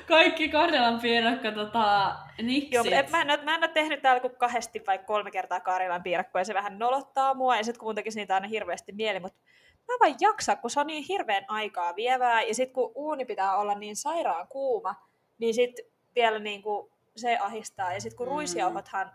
[0.08, 2.74] Kaikki Karjalan piirakka tota, niksit.
[2.74, 5.60] Joo, en- mä, en, oo- mä en ole tehnyt täällä kuin kahdesti vai kolme kertaa
[5.60, 9.40] Karjalan piirakkoa ja se vähän nolottaa mua ja sitten tekisi niitä aina hirveästi mieli, mutta
[9.88, 13.26] mä en vaan jaksa, kun se on niin hirveän aikaa vievää ja sitten kun uuni
[13.26, 14.96] pitää olla niin sairaan kuuma,
[15.38, 15.86] niin sitten
[16.16, 18.32] vielä niin kuin se ahistaa ja sitten kun Mm.
[18.32, 19.12] ruisjauhothan,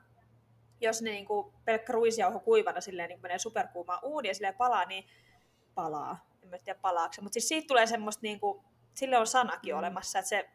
[0.80, 4.84] jos ne niin kuin pelkkä ruisjauho kuivana silleen niin menee superkuumaan uuni ja silleen palaa,
[4.84, 5.04] niin
[5.74, 6.26] palaa.
[6.42, 8.64] En mä tiedä palaako mutta siis siitä tulee semmoista niin kuin,
[8.94, 9.78] sille on sanakin mm.
[9.78, 10.48] olemassa, että se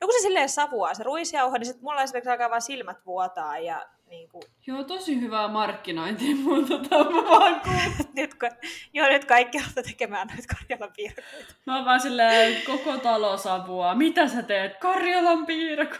[0.00, 3.58] No kun se silleen savuaa, se ruisjauho, niin sitten mulla esimerkiksi alkaa vaan silmät vuotaa
[3.58, 7.60] ja niin kuin, Joo, tosi hyvää markkinointia, mutta tota, mä vaan
[8.16, 8.50] nyt, kun,
[8.92, 11.54] joo, nyt kaikki alkaa tekemään noita Karjalan piirakoita.
[11.66, 13.94] Mä oon vaan silleen, koko talo savua.
[13.94, 14.76] Mitä sä teet?
[14.76, 15.98] Karjalan piirakka.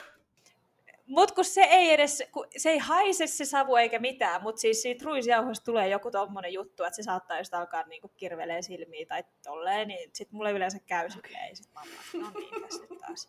[1.07, 4.83] Mut kun se ei edes, kun se ei haise se savu eikä mitään, mutta siis
[4.83, 9.25] siitä ruisjauhosta tulee joku tommonen juttu, että se saattaa just alkaa niinku kirvelee silmiä tai
[9.45, 12.99] tolleen, niin sit mulle yleensä käy silleen, ja sit mä oon no niin, tässä nyt
[13.01, 13.29] taas.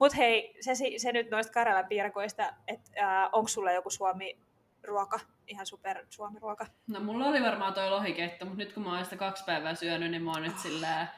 [0.00, 4.38] Mut hei, se, se nyt noista Karjalan piirakoista, että äh, onko sulla joku suomi
[4.82, 6.66] ruoka, ihan super suomi ruoka?
[6.86, 10.10] No mulla oli varmaan toi lohikeitto, mutta nyt kun mä oon sitä kaksi päivää syönyt,
[10.10, 11.08] niin mä oon nyt silleen,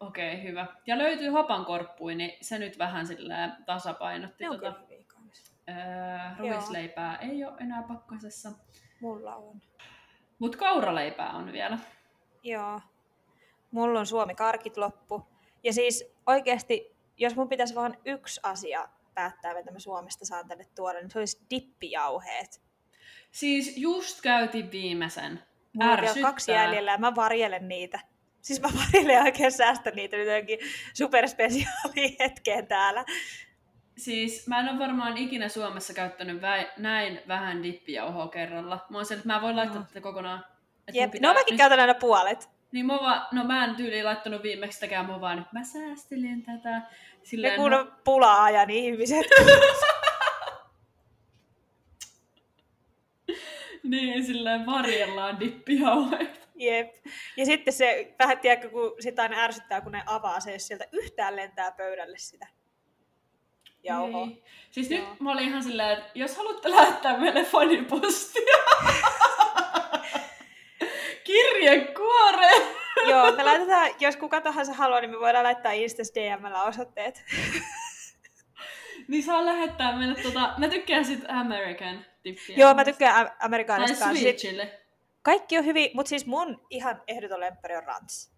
[0.00, 0.66] okei, okay, hyvä.
[0.86, 4.80] Ja löytyy hapankorppui, niin se nyt vähän silleen tasapainotti Ne on tota,
[5.68, 5.74] öö,
[6.38, 8.50] ruisleipää ei ole enää pakkasessa.
[9.00, 9.60] Mulla on.
[10.38, 11.78] Mut kauraleipää on vielä.
[12.42, 12.80] Joo.
[13.70, 15.26] Mulla on Suomi karkit loppu.
[15.64, 20.64] Ja siis oikeasti, jos mun pitäisi vaan yksi asia päättää, mitä mä Suomesta saan tänne
[20.76, 22.62] tuoda, niin se olisi dippijauheet.
[23.30, 25.42] Siis just käytin viimeisen.
[25.72, 28.00] Mulla on kaksi jäljellä ja mä varjelen niitä.
[28.42, 30.58] Siis mä varjelen oikein säästän niitä nyt johonkin
[30.94, 33.04] superspesiaaliin hetkeen täällä.
[33.96, 38.86] Siis mä en ole varmaan ikinä Suomessa käyttänyt vä- näin vähän dippijauhoa kerralla.
[38.90, 39.84] Mä oon sen, että mä voin laittaa No.
[39.88, 40.44] tätä kokonaan.
[40.92, 41.10] Jep.
[41.10, 42.48] pitää No mäkin nyt- käytän aina puolet.
[42.72, 46.82] Niin mä vaan, no mä en tyyliin laittanut viimeksi sitäkään, mä vaan mä säästelin tätä.
[47.28, 49.26] Ne Silleen, kun on pulaa ajan ihmiset.
[53.82, 56.38] niin, silleen varjellaan dippijauheita.
[56.54, 56.94] Jep.
[57.36, 60.84] Ja sitten se, vähän tiedätkö, kun sitä aina ärsyttää, kun ne avaa se, jos sieltä
[60.92, 62.46] yhtään lentää pöydälle sitä
[63.82, 64.26] jauhoa.
[64.26, 64.42] Niin.
[64.70, 65.00] Siis Joo.
[65.10, 68.56] nyt mä olin ihan silleen, että jos haluatte lähettää meille fanipostia,
[71.24, 72.50] kirjekuore!
[73.10, 77.24] Joo, me laitetaan, jos kuka tahansa haluaa, niin me voidaan laittaa Instas DMllä osoitteet.
[79.08, 82.56] niin saa lähettää meille tota, mä tykkään sit American tippiä.
[82.56, 84.22] Joo, mä tykkään amerikaanista kanssa.
[84.22, 84.80] Switchille.
[85.22, 88.32] Kaikki on hyvin, mutta siis mun ihan ehdoton lemppari on Rants.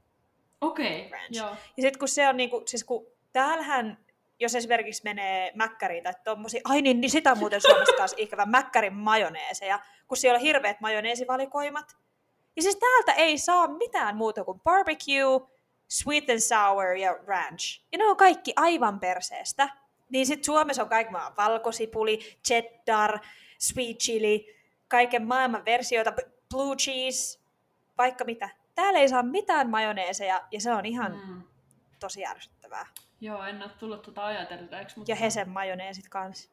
[0.60, 1.48] Okei, okay, joo.
[1.48, 3.98] Ja sitten kun se on niinku, siis kun täällähän
[4.40, 8.94] jos esimerkiksi menee mäkkäriin tai tommosia, ai niin, niin sitä muuten Suomessa kanssa ikävä, mäkkärin
[8.94, 11.96] majoneeseja, kun siellä on hirveät majoneesivalikoimat.
[12.60, 15.48] Ja siis täältä ei saa mitään muuta kuin barbecue,
[15.88, 17.82] sweet and sour ja ranch.
[17.92, 19.68] Ja ne on kaikki aivan perseestä.
[20.10, 23.18] Niin sitten Suomessa on kaikki maan valkosipuli, cheddar,
[23.58, 24.56] sweet chili,
[24.88, 26.12] kaiken maailman versioita,
[26.50, 27.40] blue cheese,
[27.98, 28.48] vaikka mitä.
[28.74, 31.42] Täällä ei saa mitään majoneeseja ja se on ihan mm.
[32.00, 32.86] tosi ärsyttävää.
[33.20, 34.98] Joo, en ole tullut tuota ajatelleeksi.
[34.98, 35.12] Mutta...
[35.12, 36.50] Ja Hesen majoneesit kanssa.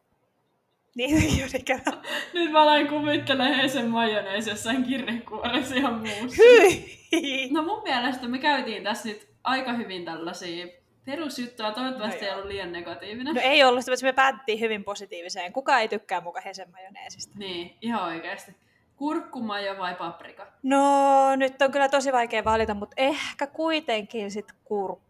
[0.97, 1.91] Niin, Jurika.
[2.33, 6.43] Nyt mä aloin kuvittelemaan Hesen majoneesi jossain kirjekuoressa ja muussa.
[6.43, 7.49] Hyi!
[7.51, 10.67] No mun mielestä me käytiin tässä nyt aika hyvin tällaisia
[11.05, 11.71] perusjuttuja.
[11.71, 13.35] Toivottavasti no ei ollut liian negatiivinen.
[13.35, 15.53] No ei ollut, mutta me päätettiin hyvin positiiviseen.
[15.53, 17.39] Kuka ei tykkää muka Hesen majoneesista?
[17.39, 18.55] Niin, ihan oikeasti.
[18.95, 20.47] Kurkkumajo vai paprika?
[20.63, 25.07] No, nyt on kyllä tosi vaikea valita, mutta ehkä kuitenkin sit kurkku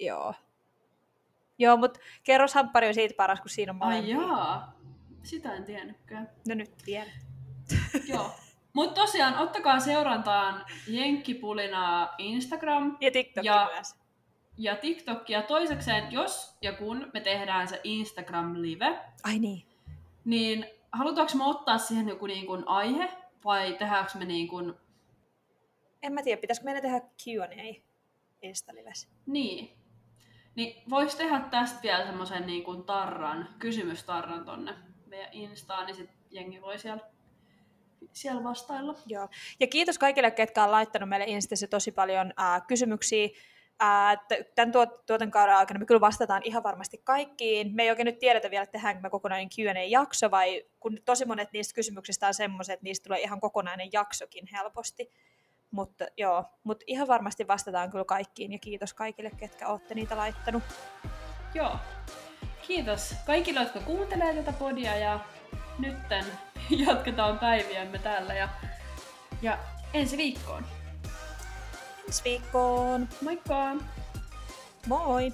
[0.00, 0.34] Joo.
[1.62, 4.18] Joo, mutta kerros hamppari on siitä paras, kun siinä on molempia.
[4.18, 4.80] Ai jaa,
[5.22, 6.30] sitä en tiennytkään.
[6.48, 7.12] No nyt tiedän.
[8.12, 8.30] Joo.
[8.72, 12.96] Mutta tosiaan, ottakaa seurantaan Jenkkipulina Instagram.
[13.00, 13.94] Ja TikTok ja, myös.
[14.58, 15.30] Ja TikTok.
[15.30, 18.98] Ja toisekseen, jos ja kun me tehdään se Instagram-live.
[19.24, 19.62] Ai niin.
[20.24, 23.08] Niin halutaanko me ottaa siihen joku niin kuin aihe?
[23.44, 24.74] Vai tehdäänkö me niin kuin...
[26.02, 27.82] En mä tiedä, pitäisikö meidän tehdä Q&A
[28.42, 29.08] Insta-livessä?
[29.26, 29.81] Niin.
[30.54, 34.74] Niin voisi tehdä tästä vielä semmoisen niin kuin tarran, kysymystarran tonne
[35.06, 37.02] meidän Instaan, niin sitten jengi voi siellä,
[38.12, 38.94] siellä vastailla.
[39.06, 39.28] Joo.
[39.60, 43.28] Ja kiitos kaikille, ketkä on laittanut meille Instassa tosi paljon äh, kysymyksiä.
[43.82, 44.18] Äh,
[44.54, 44.90] tämän tuot,
[45.30, 47.74] kauden aikana me kyllä vastataan ihan varmasti kaikkiin.
[47.74, 51.52] Me ei oikein nyt tiedetä vielä, että tehdäänkö me kokonainen Q&A-jakso, vai kun tosi monet
[51.52, 55.10] niistä kysymyksistä on semmoiset, että niistä tulee ihan kokonainen jaksokin helposti.
[55.72, 60.62] Mutta joo, mut ihan varmasti vastataan kyllä kaikkiin ja kiitos kaikille, ketkä olette niitä laittanut.
[61.54, 61.76] Joo.
[62.66, 65.20] Kiitos kaikille, jotka kuuntelee tätä podia ja
[65.78, 66.24] nytten
[66.86, 68.48] jatketaan päiviämme täällä ja,
[69.42, 69.58] ja
[69.94, 70.64] ensi viikkoon.
[72.06, 73.08] Ensi viikkoon.
[73.22, 73.76] Moikka!
[74.86, 75.32] Moi!